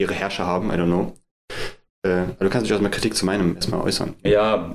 [0.00, 1.14] ihre Herrscher haben, I don't know.
[2.04, 4.16] Äh, aber du kannst dich auch mal Kritik zu meinem erstmal äußern.
[4.24, 4.74] Ja,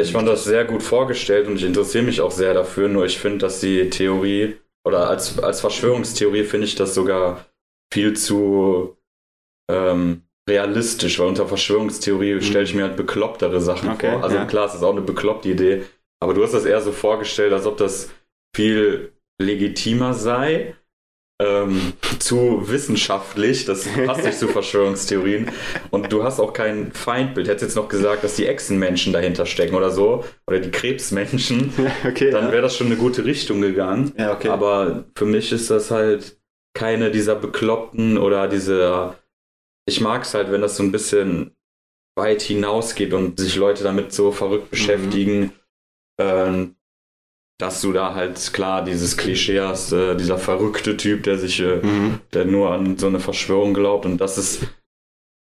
[0.00, 3.18] ich fand das sehr gut vorgestellt und ich interessiere mich auch sehr dafür, nur ich
[3.18, 7.46] finde, dass die Theorie oder als, als Verschwörungstheorie finde ich das sogar
[7.92, 8.96] viel zu
[9.70, 14.24] ähm, realistisch, weil unter Verschwörungstheorie stelle ich mir halt beklopptere Sachen Okay, vor.
[14.24, 14.44] Also ja.
[14.44, 15.84] klar, es ist auch eine bekloppte Idee,
[16.20, 18.10] aber du hast das eher so vorgestellt, als ob das
[18.54, 20.76] viel legitimer sei.
[21.42, 25.50] Ähm, zu wissenschaftlich, das passt nicht zu Verschwörungstheorien.
[25.90, 27.48] Und du hast auch kein Feindbild.
[27.48, 31.72] Hättest jetzt noch gesagt, dass die Echsenmenschen dahinter stecken oder so, oder die Krebsmenschen,
[32.06, 32.30] okay.
[32.30, 34.12] dann wäre das schon eine gute Richtung gegangen.
[34.16, 34.48] ja, okay.
[34.48, 36.38] Aber für mich ist das halt
[36.74, 39.14] keine dieser bekloppten oder diese.
[39.84, 41.56] Ich mag es halt, wenn das so ein bisschen
[42.14, 45.52] weit hinausgeht und sich Leute damit so verrückt beschäftigen,
[46.20, 46.76] ähm,
[47.58, 51.76] dass du da halt klar dieses Klischee hast, äh, dieser verrückte Typ, der sich, äh,
[51.82, 52.18] Mhm.
[52.32, 54.66] der nur an so eine Verschwörung glaubt und das ist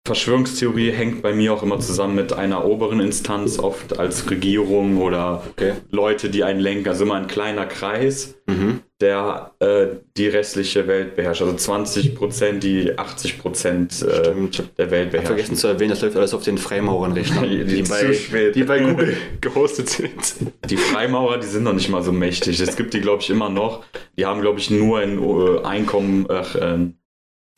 [0.06, 5.42] Verschwörungstheorie hängt bei mir auch immer zusammen mit einer oberen Instanz, oft als Regierung oder
[5.52, 5.72] Okay.
[5.90, 8.80] Leute, die einen lenken, also immer ein kleiner Kreis, Mhm.
[9.00, 11.42] Der äh, die restliche Welt beherrscht.
[11.42, 14.32] Also 20 Prozent, die 80 Prozent äh.
[14.50, 15.56] Ich der Welt vergessen beherrschen.
[15.56, 19.88] zu erwähnen, das läuft alles auf den Freimaurern-Rechnern, Die- die, bei, die bei Google gehostet
[19.90, 20.36] sind.
[20.70, 22.60] Die Freimaurer, die sind noch nicht mal so mächtig.
[22.60, 23.84] Es gibt die, glaube ich, immer noch.
[24.16, 26.78] Die haben, glaube ich, nur ein äh, Einkommen, ach, äh,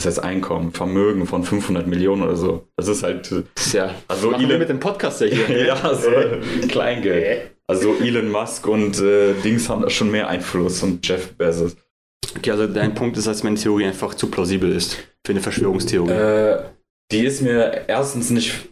[0.00, 2.66] was heißt Einkommen, Vermögen von 500 Millionen oder so.
[2.76, 5.64] Das ist halt, äh, Das ja, Also machen wir Elon- mit dem Podcast ja hier.
[5.66, 6.10] ja, so
[6.68, 7.50] Kleingeld.
[7.68, 11.76] Also Elon Musk und äh, Dings haben da schon mehr Einfluss und Jeff Bezos.
[12.36, 16.10] Okay, also dein Punkt ist, dass meine Theorie einfach zu plausibel ist für eine Verschwörungstheorie.
[16.12, 16.62] Äh,
[17.10, 18.68] die ist mir erstens nicht,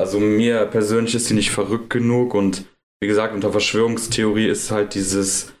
[0.00, 2.64] also mir persönlich ist die nicht verrückt genug und
[3.00, 5.52] wie gesagt, unter Verschwörungstheorie ist halt dieses,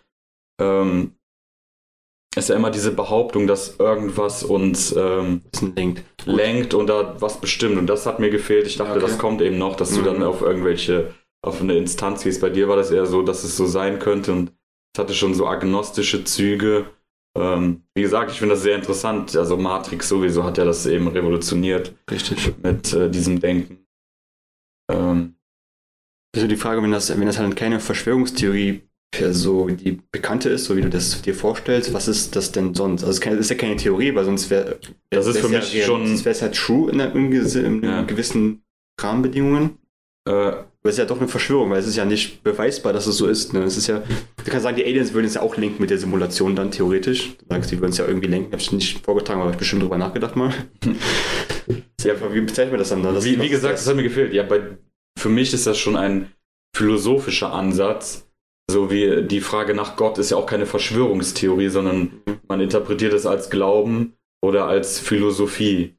[0.60, 1.12] ähm,
[2.34, 5.42] ist ja immer diese Behauptung, dass irgendwas uns ähm,
[5.76, 6.02] lenkt.
[6.24, 7.76] lenkt und da was bestimmt.
[7.78, 8.66] Und das hat mir gefehlt.
[8.66, 9.00] Ich dachte, Okay.
[9.02, 10.04] das kommt eben noch, dass du Mhm.
[10.04, 12.40] dann auf irgendwelche, auf eine Instanz gehst.
[12.40, 14.52] Bei dir war das eher so, dass es so sein könnte und
[14.94, 16.86] es hatte schon so agnostische Züge.
[17.36, 19.36] Ähm, wie gesagt, ich finde das sehr interessant.
[19.36, 22.54] Also Matrix sowieso hat ja das eben revolutioniert Richtig.
[22.62, 23.84] mit äh, diesem Denken.
[24.90, 25.34] Ähm,
[26.34, 28.82] Also die Frage, wenn das, wenn das halt keine Verschwörungstheorie
[29.30, 33.04] so die bekannte ist, so wie du das dir vorstellst, was ist das denn sonst?
[33.04, 34.80] Also es ist ja keine Theorie, weil sonst wäre
[35.10, 37.82] Das ist für ja mich schon- Sonst wäre es halt true in, einer- in, in
[37.84, 38.02] Ja.
[38.02, 38.64] gewissen
[39.00, 39.78] Rahmenbedingungen.
[40.28, 40.52] äh,
[40.84, 43.16] Aber es ist ja doch eine Verschwörung, weil es ist ja nicht beweisbar, dass es
[43.16, 43.54] so ist.
[43.54, 43.62] Ne?
[43.62, 45.96] Es ist ja, du kannst sagen, die Aliens würden es ja auch lenken mit der
[45.96, 47.38] Simulation dann theoretisch.
[47.38, 48.54] Du sagst, die würden es ja irgendwie lenken.
[48.54, 50.52] Ich nicht vorgetragen, aber ich bestimmt drüber nachgedacht mal.
[52.04, 53.02] ja, wie bezeichnet man das dann?
[53.02, 54.34] Das- wie, wie gesagt, das hat mir gefehlt.
[54.34, 54.76] Ja, bei,
[55.18, 56.30] für mich ist das schon ein
[56.76, 58.28] philosophischer Ansatz.
[58.70, 63.24] So wie die Frage nach Gott ist ja auch keine Verschwörungstheorie, sondern man interpretiert es
[63.24, 65.94] als Glauben oder als Philosophie.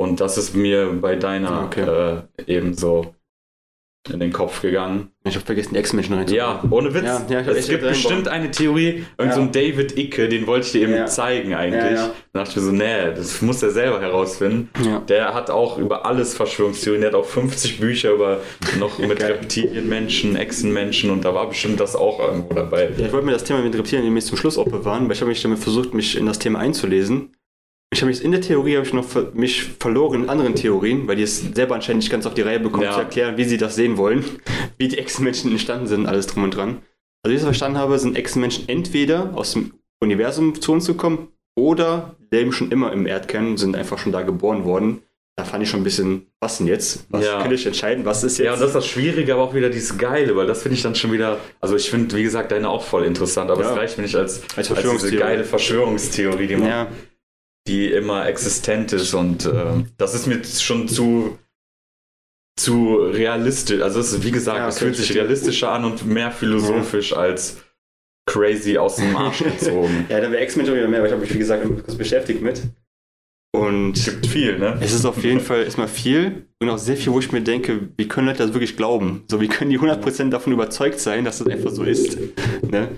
[0.00, 2.22] Und das ist mir bei deiner Okay.
[2.46, 3.16] äh, eben so
[4.10, 5.10] in den Kopf gegangen.
[5.24, 6.26] Ich habe vergessen, die Ex-Menschen rein.
[6.26, 7.04] Ja, ohne Witz.
[7.04, 9.46] Ja, ja, es gibt bestimmt eine Theorie, irgend so Ja.
[9.46, 11.92] ein David Icke, den wollte ich dir eben zeigen eigentlich.
[11.92, 12.10] Ja.
[12.32, 14.68] Da dachte ich mir so, nee, das muss er selber herausfinden.
[15.08, 18.40] Der hat auch über alles Verschwörungstheorien, der hat auch 50 Bücher über
[18.80, 19.32] noch mit Geil.
[19.32, 22.90] Reptilienmenschen, Echsenmenschen und da war bestimmt das auch irgendwo dabei.
[22.96, 25.20] Ja, ich wollte mir das Thema mit Reptilien nämlich zum Schluss auch bewahren, weil ich
[25.20, 27.30] habe mich damit versucht, mich in das Thema einzulesen.
[27.92, 31.06] Ich habe mich in der Theorie habe ich noch ver mich verloren in anderen Theorien,
[31.06, 32.92] weil die es selber anscheinend nicht ganz auf die Reihe bekommen Ja.
[32.92, 34.24] zu erklären, wie sie das sehen wollen,
[34.78, 36.78] wie die Echsenmenschen entstanden sind, alles drum und dran.
[37.22, 41.28] Also wie ich es verstanden habe, sind Echsenmenschen entweder aus dem Universum zu uns gekommen
[41.54, 45.02] oder leben schon immer im Erdkern, sind einfach schon da geboren worden.
[45.36, 47.06] Da fand ich schon ein bisschen, was denn jetzt?
[47.10, 47.40] Was Ja.
[47.40, 48.04] könnte ich entscheiden?
[48.06, 48.46] Was ist jetzt?
[48.46, 50.82] Ja, und das ist das Schwierige, aber auch wieder dieses Geile, weil das finde ich
[50.82, 53.74] dann schon wieder, also ich finde, wie gesagt, deine auch voll interessant, aber es Ja.
[53.74, 56.86] reicht mir nicht als, als als diese geile Verschwörungstheorie, die man ja,
[57.68, 61.38] die immer existent ist und äh, das ist mir schon zu
[62.58, 63.80] zu realistisch.
[63.80, 67.12] Also es ist, wie gesagt, Ja, es okay, fühlt sich realistischer an und mehr philosophisch
[67.14, 67.62] als
[68.28, 70.06] crazy aus dem Arsch gezogen.
[70.08, 72.62] ja, da wäre auch wieder mehr, aber ich habe mich, wie gesagt, kurz beschäftigt mit.
[73.54, 74.78] Und Gibt viel, ne?
[74.80, 77.88] es ist auf jeden Fall erstmal viel und auch sehr viel, wo ich mir denke,
[77.96, 79.24] wie können Leute das wirklich glauben?
[79.30, 82.16] So, wie können die 100% davon überzeugt sein, dass das einfach so ist?
[82.62, 82.88] Ne?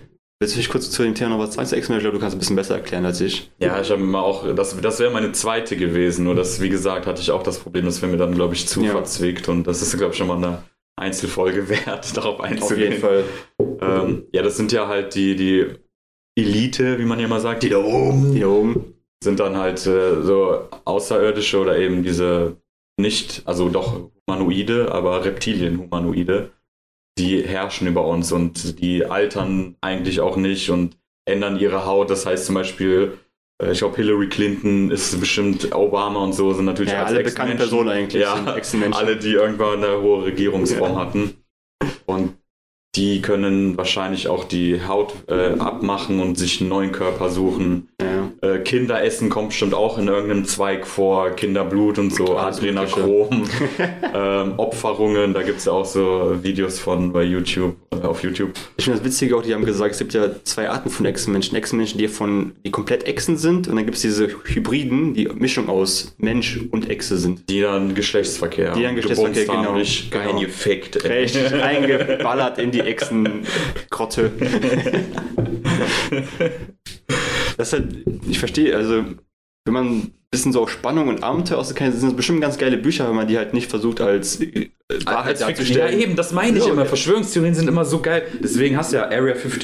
[0.41, 1.69] Willst du dich kurz zu dem Thema noch was sagen?
[1.81, 3.51] Ich glaube, du kannst es ein bisschen besser erklären als ich.
[3.61, 7.07] Ja, ich habe immer auch, das, das wäre meine zweite gewesen, nur das, wie gesagt,
[7.07, 8.93] hatte ich auch das Problem, das wäre mir dann, glaube ich, zu Ja.
[8.93, 10.65] verzwickt und das ist, glaube ich, schon mal eine
[10.97, 12.95] Einzelfolge wert, darauf einzugehen.
[13.01, 13.25] Fall.
[13.81, 15.67] Ähm, ja, das sind ja halt die, die
[16.37, 18.95] Elite, wie man ja mal sagt, die da oben Hier oben.
[19.23, 22.57] sind dann halt äh, so Außerirdische oder eben diese
[22.97, 26.51] nicht, also doch Humanoide, aber Reptilien-Humanoide,
[27.19, 30.97] die herrschen über uns und die altern eigentlich auch nicht und
[31.27, 32.11] ändern ihre Haut.
[32.11, 33.19] Das heißt zum Beispiel,
[33.63, 37.53] äh, ich glaube, Hillary Clinton ist bestimmt Obama und so sind natürlich Ja, alle bekannten
[37.53, 38.57] Ex-Menschen- Personen eigentlich Ja,
[38.93, 40.99] alle, die irgendwann eine hohe Regierungsform Ja.
[40.99, 41.35] hatten.
[42.07, 42.35] Und
[42.97, 47.89] die können wahrscheinlich auch die Haut äh, abmachen und sich einen neuen Körper suchen.
[48.45, 53.49] Äh, Kinderessen kommt bestimmt auch in irgendeinem Zweig vor, Kinderblut und so, Adrenachrom,
[54.15, 58.51] ähm, Opferungen, da gibt es ja auch so Videos von bei YouTube, äh, auf YouTube.
[58.77, 61.57] Ich finde das Witzige auch, die haben gesagt, es gibt ja zwei Arten von Echsenmenschen.
[61.57, 65.69] Echsenmenschen, die von, die komplett Echsen sind und dann gibt es diese Hybriden, die Mischung
[65.69, 67.49] aus Mensch und Echse sind.
[67.49, 68.73] Die dann Geschlechtsverkehr.
[68.75, 69.75] Die dann Geschlechtsverkehr, haben, genau.
[69.77, 70.31] Richtig Genau.
[70.31, 71.05] reingefickt.
[71.05, 71.23] ey.
[71.23, 74.33] Richtig eingeballert in die Echsengrotte.
[77.57, 79.05] Das ist halt, ich verstehe, also
[79.67, 82.59] wenn man ein bisschen so auf Spannung und Abenteuer aus kann, sind das bestimmt ganz
[82.59, 84.69] geile Bücher, wenn man die halt nicht versucht als äh,
[85.07, 85.67] Wahrheit Als Fiction.
[85.77, 86.01] Ja, darzustellen.
[86.01, 86.71] eben, das meine ich So.
[86.73, 86.85] immer.
[86.85, 88.25] Verschwörungstheorien sind immer so geil.
[88.43, 89.63] Deswegen hast du ja Area 51,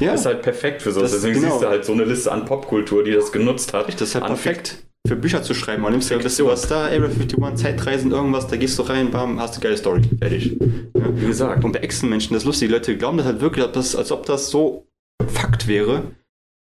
[0.00, 0.12] Ja.
[0.14, 1.12] ist halt perfekt für sowas.
[1.12, 1.52] Das- Deswegen genau.
[1.54, 3.88] siehst du halt so eine Liste an Popkultur, die das genutzt hat.
[3.88, 5.82] Das ist halt perfekt für Bücher zu schreiben.
[5.82, 9.40] Man nimmst ja das was da, Area 51, Zeitreisen, irgendwas, da gehst du rein, bam,
[9.40, 10.02] hast du geile Story.
[10.20, 10.56] Fertig.
[10.60, 11.08] Ja.
[11.14, 11.64] Wie gesagt.
[11.64, 13.96] Und bei Echsenmenschen, das ist lustig, die Leute glauben das halt wirklich, als ob das,
[13.96, 14.86] als ob das so
[15.26, 16.02] Fakt wäre.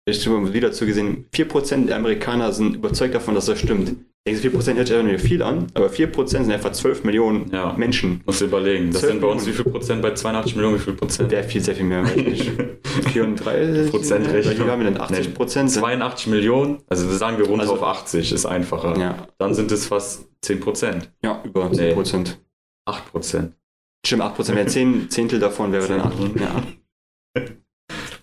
[0.04, 3.94] Ich habe mal wieder dazu gesehen, 4% der Amerikaner sind überzeugt davon, dass das stimmt.
[4.24, 7.50] Ich denke, 4% hört sich einfach nur viel an, aber 4% sind einfach 12 Millionen
[7.52, 7.72] Ja.
[7.76, 8.20] Menschen.
[8.24, 8.90] Musst du überlegen.
[8.92, 10.02] Das sind bei uns wie viel Prozent?
[10.02, 11.30] Bei 82 Millionen, wie viel Prozent?
[11.30, 12.04] Sehr viel, sehr viel mehr.
[12.04, 12.50] weiß ich nicht.
[13.12, 14.66] 34 Prozentrechnung.
[14.66, 15.00] Wie haben wir denn?
[15.00, 15.70] 80 Prozent?
[15.70, 18.96] 82 Millionen, also sagen wir runter Also- auf 80, ist einfacher.
[18.98, 21.10] Ja, Dann sind es fast 10 Prozent.
[21.24, 21.76] ja, über Nee.
[21.76, 22.38] 10 Prozent.
[22.86, 23.52] 8 Prozent.
[24.04, 26.14] Stimmt, 8%, wäre 10 Zehntel davon wäre dann 8.
[26.40, 26.62] Ja.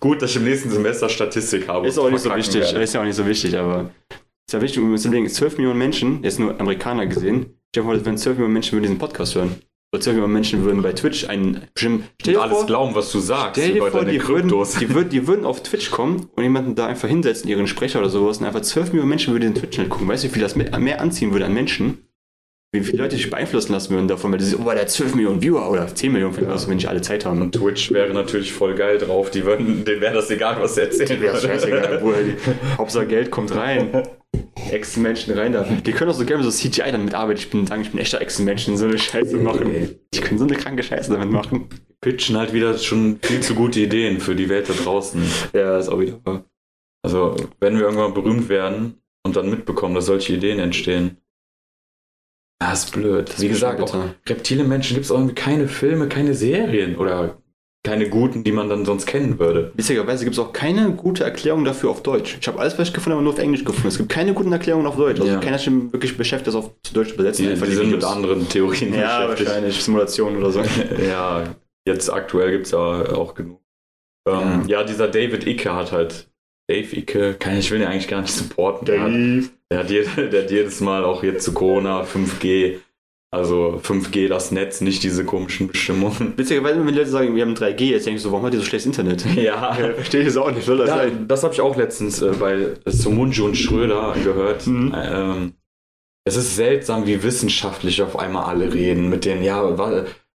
[0.00, 1.86] Gut, dass ich im nächsten Semester Statistik habe.
[1.86, 2.82] Ist auch nicht so wichtig, werde.
[2.82, 5.78] ist ja auch nicht so wichtig, aber ist ja wichtig, um zu denken, 12 Millionen
[5.78, 9.34] Menschen, jetzt nur Amerikaner gesehen, stell dir vor, wenn 12 Millionen Menschen würden diesen Podcast
[9.34, 9.56] hören.
[9.92, 12.08] Oder 12 Millionen Menschen würden bei Twitch einen bestimmten.
[12.20, 14.48] Stell dir alles vor, glauben, was du sagst stell dir über vor deine die, würden,
[14.48, 18.08] die, würden, die würden auf Twitch kommen und jemanden da einfach hinsetzen, ihren Sprecher oder
[18.08, 20.08] sowas, und einfach 12 Millionen Menschen würden den Twitch nicht gucken.
[20.08, 22.09] Weißt du, wie viel das mehr anziehen würde an Menschen?
[22.72, 25.16] Wie viele Leute sich beeinflussen lassen würden davon, weil die sagen, oh, der hat 12
[25.16, 27.42] Millionen Viewer oder 10 Millionen, vielleicht was, wenn nicht alle Zeit haben.
[27.42, 29.30] Und Twitch wäre natürlich voll geil drauf.
[29.32, 31.40] Die würden, denen wäre das egal, was sie erzählen Ja, würden.
[31.40, 32.00] scheißegal,
[32.78, 34.02] Hauptsache Geld kommt rein.
[34.70, 35.64] Ex-Menschen rein da.
[35.64, 37.40] Die können auch so gerne so CGI damit arbeiten.
[37.40, 39.96] Ich bin sagen, ich bin echter Ex-Menschen, so eine Scheiße machen.
[40.14, 41.66] Die können so eine kranke Scheiße damit machen.
[42.00, 45.20] Pitchen halt wieder schon viel zu gute Ideen für die Welt da draußen.
[45.52, 46.20] Ja, ist auch wieder.
[47.02, 51.16] Also, wenn wir irgendwann berühmt werden und dann mitbekommen, dass solche Ideen entstehen.
[52.60, 53.32] Das ist blöd.
[53.40, 53.96] Wie gesagt, auch
[54.28, 57.38] Reptilienmenschen gibt es auch irgendwie keine Filme, keine Serien oder
[57.82, 59.72] keine guten, die man dann sonst kennen würde.
[59.74, 62.36] Witzigerweise gibt es auch keine gute Erklärung dafür auf Deutsch.
[62.38, 63.88] Ich habe alles, was ich gefunden habe, nur auf Englisch gefunden.
[63.88, 65.18] Es gibt keine guten Erklärungen auf Deutsch.
[65.18, 65.40] Also Ja.
[65.40, 67.46] keiner ist schon wirklich beschäftigt, das auf zu Deutsch zu übersetzen.
[67.46, 69.48] Die, Einfach die sind mit anderen Theorien Ja, beschäftigt.
[69.48, 69.82] wahrscheinlich.
[69.82, 70.60] Simulation oder so.
[71.08, 71.44] Ja,
[71.86, 73.60] jetzt aktuell gibt es ja auch genug.
[74.28, 74.84] Ähm, ja.
[74.84, 76.28] dieser David Icke hat halt.
[76.70, 78.86] Dave Icke, kann, ich will ihn eigentlich gar nicht supporten.
[78.86, 79.10] Der hat,
[79.72, 82.76] der, hat jede, der hat jedes Mal auch jetzt zu Corona 5G,
[83.32, 86.34] also 5G das Netz, nicht diese komischen Bestimmungen.
[86.36, 88.60] Witzigerweise, wenn die Leute sagen, wir haben 3G, jetzt denke ich so, warum hat ihr
[88.60, 89.24] so schlechtes Internet?
[89.36, 91.26] Ja, verstehe ich es auch nicht, soll das Ja, sein?
[91.26, 94.66] das habe ich auch letztens äh, bei Sumunju und Schröder gehört.
[94.66, 94.94] Mhm.
[94.96, 95.52] Ähm,
[96.24, 99.08] es ist seltsam, wie wissenschaftlich auf einmal alle reden.
[99.08, 99.76] Mit den, ja,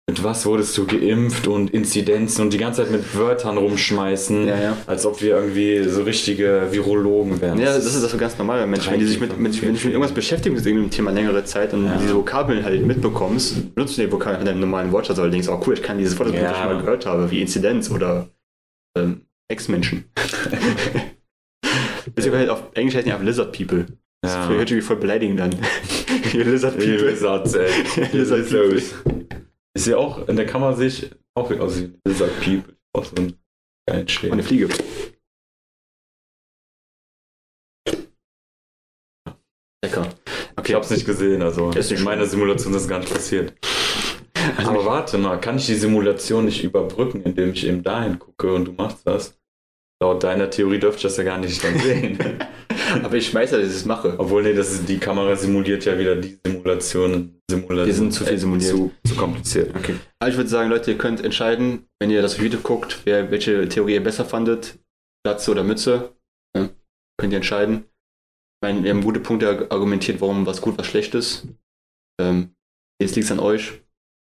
[0.08, 4.62] mit was wurdest du geimpft und Inzidenzen und die ganze Zeit mit Wörtern rumschmeißen, Ja,
[4.62, 4.78] ja.
[4.86, 7.58] als ob wir irgendwie so richtige Virologen wären.
[7.60, 8.92] Ja, das ist das so ganz normal bei Menschen.
[8.94, 11.74] Wenn die sich mit, mit, wenn dich mit irgendwas beschäftigen, mit irgendeinem Thema längere Zeit
[11.74, 11.98] und Ja.
[12.00, 15.60] diese Vokabeln halt mitbekommst, benutzt du die Vokabeln in deinem normalen Wortschatz, aber denkst, oh
[15.66, 16.52] cool, ich kann dieses Wort, das Ja.
[16.52, 18.30] ich schon mal gehört habe, wie Inzidenz oder
[18.96, 20.06] ähm, Ex-Menschen.
[22.14, 23.88] Beziehungsweise halt auf Englisch heißen die einfach Lizard People.
[24.22, 24.50] Das Ja.
[24.50, 25.50] hört sich wie voll beleidigend an.
[26.34, 27.10] Lizard People.
[27.10, 27.70] Lizards, ey.
[28.14, 28.82] Lizard People.
[29.76, 32.76] Ist ja auch, in der Kamera sehe ich auch aus wie Lizard People.
[32.94, 33.38] Auch so ein
[33.86, 34.32] geilen Schädel.
[34.32, 34.70] eine Fliege.
[39.84, 40.10] Lecker.
[40.64, 43.54] Ich hab's nicht gesehen, also Ist in meiner Simulation ist gar nicht passiert.
[44.58, 48.54] Also Aber warte mal, kann ich die Simulation nicht überbrücken, indem ich eben dahin gucke
[48.54, 49.38] und du machst das?
[50.02, 52.20] Laut deiner Theorie dürfte ich das ja gar nicht dann sehen.
[53.04, 54.16] Aber ich weiß ja, dass ich es mache.
[54.18, 57.42] Obwohl, nee, das ist, die Kamera simuliert ja wieder die Simulationen.
[57.50, 58.72] Simula Die sind zu viel simuliert.
[58.72, 59.74] Zu, zu kompliziert.
[59.76, 59.96] Okay.
[60.20, 63.68] Also ich würde sagen, Leute, ihr könnt entscheiden, wenn ihr das Video guckt, wer, welche
[63.70, 64.78] Theorie ihr besser fandet.
[65.26, 66.14] Glatze oder Mütze.
[66.56, 66.70] Ja,
[67.18, 67.86] könnt ihr entscheiden.
[67.86, 71.48] Ich meine, wir haben gute Punkte argumentiert, warum was gut, was schlecht ist.
[72.20, 72.56] Ähm,
[73.02, 73.82] jetzt liegt es an euch.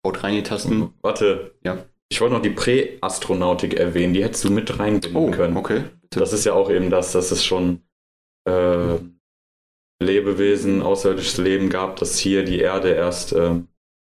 [0.06, 0.94] Haut rein die Tasten.
[1.02, 1.56] Warte.
[1.64, 1.86] Ja.
[2.14, 5.58] Ich wollte noch die Präastronautik erwähnen, die hättest du mit reinbinden Oh, können.
[5.58, 5.86] okay.
[6.12, 7.82] Das ist ja auch eben das, dass es schon
[8.48, 9.00] äh,
[10.00, 13.56] Lebewesen, außerirdisches Leben gab, das hier die Erde erst äh,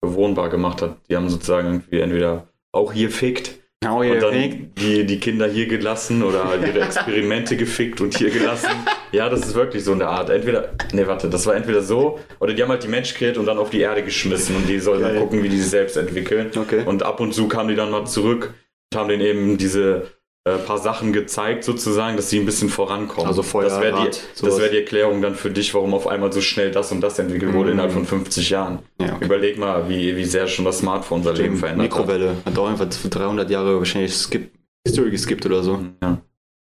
[0.02, 0.98] bewohnbar gemacht hat.
[1.10, 5.48] Die haben sozusagen irgendwie entweder auch hier fickt Oh, und yeah, dann die, die Kinder
[5.48, 8.72] hier gelassen oder halt ihre Experimente gefickt und hier gelassen.
[9.12, 10.30] Ja, das ist wirklich so eine Art.
[10.30, 13.46] Entweder, nee, warte, das war entweder so, oder die haben halt die Menschen kreiert und
[13.46, 15.22] dann auf die Erde geschmissen und die sollen dann Geil.
[15.22, 16.52] gucken, wie die sich selbst entwickeln.
[16.56, 16.84] Okay.
[16.86, 18.54] Und ab und zu kamen die dann mal zurück
[18.92, 20.08] und haben denen eben diese
[20.48, 23.28] äh, paar Sachen gezeigt, sozusagen, dass sie ein bisschen vorankommen.
[23.28, 26.32] Also Feuer, das wäre die, das wär die Erklärung dann für dich, warum auf einmal
[26.32, 27.74] so schnell das und das entwickelt wurde Mhm.
[27.74, 28.80] innerhalb von 50 Jahren.
[29.02, 29.26] ja, okay.
[29.26, 32.36] Überleg mal, wie, wie sehr schon das Smartphone unser Leben verändert Mikrowelle.
[32.46, 34.52] Hat auch einfach für 300 Jahre wahrscheinlich skip,
[34.88, 35.78] History geskippt oder so.
[35.78, 35.84] hat.
[36.04, 36.22] Ja.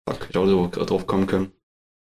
[0.08, 1.52] Fuck, ich auch so drauf kommen können.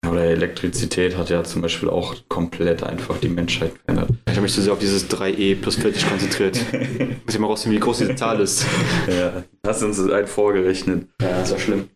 [0.09, 4.11] Oder Elektrizität hat ja zum Beispiel auch komplett einfach die Menschheit verändert.
[4.27, 6.59] Ich habe mich zu sehr auf dieses 3e plus 40 konzentriert.
[6.73, 8.65] Muss ich mal rausfinden, wie groß diese Zahl ist.
[9.07, 11.07] ja, hast uns ein vorgerechnet.
[11.21, 11.91] Ja, ist ja schlimm.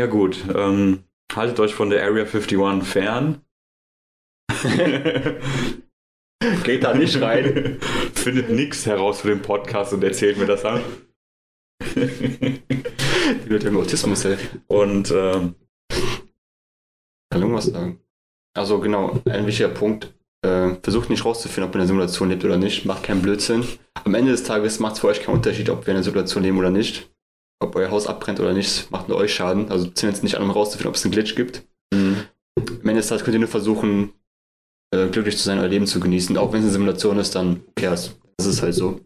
[0.00, 3.42] Ja gut, ähm, haltet euch von der Area 51 fern.
[6.64, 7.78] Geht da nicht rein.
[8.14, 10.80] Findet nichts heraus für den Podcast und erzählt mir das an.
[11.94, 14.38] Die Leute haben Autismus, ey.
[14.68, 15.54] und ähm,
[17.40, 18.00] Kann irgendwas sagen.
[18.56, 20.12] Also genau, ein wichtiger Punkt.
[20.42, 22.86] Äh, versucht nicht rauszufinden, ob ihr in der Simulation lebt oder nicht.
[22.86, 23.64] Macht keinen Blödsinn.
[24.04, 26.42] Am Ende des Tages macht es für euch keinen Unterschied, ob wir in der Simulation
[26.42, 27.10] leben oder nicht.
[27.62, 29.70] Ob euer Haus abbrennt oder nicht, macht nur euch Schaden.
[29.70, 31.66] Also zählt jetzt nicht an, um rauszufinden, ob es einen Glitch gibt.
[31.92, 34.12] Am Ende des Tages könnt ihr nur versuchen,
[34.94, 36.36] äh, glücklich zu sein, euer Leben zu genießen.
[36.38, 38.16] Auch wenn es eine Simulation ist, dann cares.
[38.38, 39.00] Das ist halt so.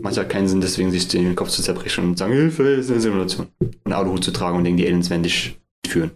[0.00, 2.92] Macht ja keinen Sinn, deswegen sich den Kopf zu zerbrechen und sagen, Hilfe, es ist
[2.92, 3.48] eine Simulation.
[3.84, 6.12] Und Aluhut zu tragen und denken, die Aliens werden dich führen.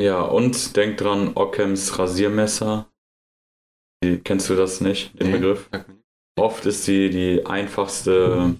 [0.00, 2.88] Ja, und denkt dran, Ockhams Rasiermesser.
[4.02, 5.38] Die- Kennst du das nicht, den Nee.
[5.38, 5.70] Begriff?
[6.38, 8.56] Oft ist die die einfachste.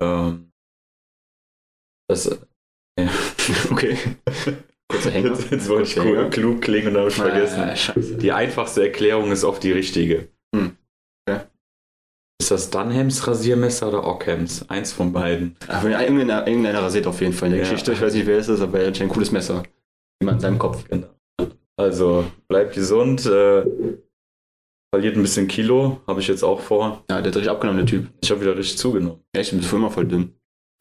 [0.00, 0.52] Ähm,
[2.08, 2.26] das,
[2.98, 3.08] ja.
[3.70, 3.96] Okay.
[4.90, 5.28] Kurzer Hänger.
[5.30, 7.60] Jetzt, jetzt wollte ich cool, klug klingen und habe ich vergessen.
[7.60, 8.16] Ah, scheiße.
[8.18, 10.28] Die einfachste Erklärung ist oft die richtige.
[10.54, 10.76] Hm.
[11.26, 11.44] Okay.
[12.42, 14.68] Ist das Dunhams Rasiermesser oder Ockhams?
[14.68, 15.54] Eins von beiden.
[15.68, 17.70] Aber irgendeiner, irgendeiner rasiert auf jeden Fall in der Ja.
[17.70, 17.92] Geschichte.
[17.92, 19.62] Ich weiß nicht, wer es ist, aber er hat ein cooles Messer.
[20.20, 20.82] Jemand in seinem Kopf.
[20.88, 21.06] Genau.
[21.76, 23.62] Also bleibt gesund, äh,
[24.92, 27.04] verliert ein bisschen Kilo, habe ich jetzt auch vor.
[27.08, 28.08] Ja, der hat richtig abgenommen, der Typ.
[28.20, 29.20] Ich habe wieder richtig zugenommen.
[29.32, 30.32] Echt, du bist früher immer voll dünn.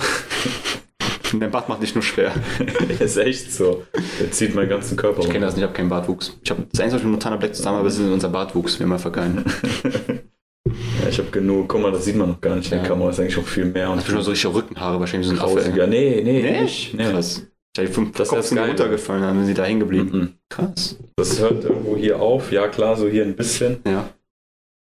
[1.39, 2.33] Dein Bart macht dich nur schwer.
[2.99, 3.83] ist echt so.
[4.19, 6.35] Der zieht meinen ganzen Körper Ich kenne das nicht, ich habe keinen Bartwuchs.
[6.43, 8.79] Ich habe das Einzige, was ich mit Montana Black zusammen habe, ist unser Bartwuchs.
[8.79, 9.45] Wir haben mal vergessen.
[10.67, 11.67] Ja, ich habe genug.
[11.69, 12.87] Guck mal, das sieht man noch gar nicht in der Ja.
[12.87, 13.09] Kamera.
[13.09, 13.89] ist eigentlich auch viel mehr.
[13.89, 15.55] Und ich bin nur so richtige Rückenhaare, wahrscheinlich so ein Affe.
[15.55, 15.87] grausiger.
[15.87, 16.61] Nee, nee, Nee?
[16.61, 16.93] nicht.
[16.93, 17.09] Nee.
[17.11, 17.47] Krass.
[17.75, 20.09] Ich habe fünf Das ist das runtergefallen, dann sind sie da hängen geblieben.
[20.19, 20.33] Mhm.
[20.49, 20.97] Krass.
[21.15, 22.51] Das hört irgendwo hier auf.
[22.51, 23.77] Ja, klar, so hier ein bisschen.
[23.87, 24.09] Ja.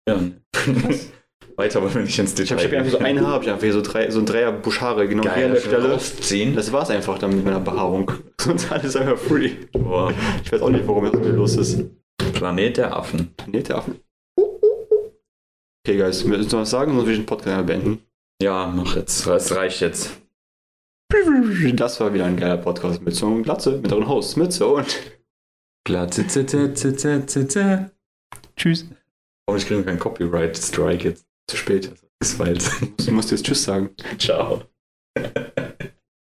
[0.08, 0.20] Ja.
[1.56, 2.56] Weiter wollen wir nicht ins Ich Detail.
[2.64, 5.06] habe hab einfach so ein Haar, ich einfach hier so, drei, so ein Dreier Buschhaare,
[5.06, 5.94] genau hier an der Stelle.
[5.94, 6.56] Ausziehen.
[6.56, 8.10] Das war's einfach dann mit meiner Behaarung.
[8.40, 9.50] Sonst alles einfach free.
[9.72, 10.12] Boah.
[10.44, 11.84] Ich weiß auch nicht, warum das so los ist.
[12.32, 13.34] Planet der Affen.
[13.36, 13.96] Planet der Affen.
[15.86, 18.04] Okay, guys, wir müssen noch was sagen, sonst will ich den Podcast einmal beenden.
[18.42, 19.26] Ja, mach jetzt.
[19.26, 20.20] Es reicht jetzt.
[21.74, 25.18] Das war wieder ein geiler Podcast mit so einem Glatze, mit euren Hosts, Mütze und
[25.84, 27.90] Glatze, zitze, zitze, zitze.
[28.56, 28.86] tschüss.
[29.46, 31.26] Warum ich kriege keinen Copyright Strike jetzt?
[31.48, 31.92] Zu spät.
[32.20, 32.70] Das war jetzt.
[32.98, 33.90] Du musst jetzt Tschüss sagen.
[34.18, 34.62] Ciao.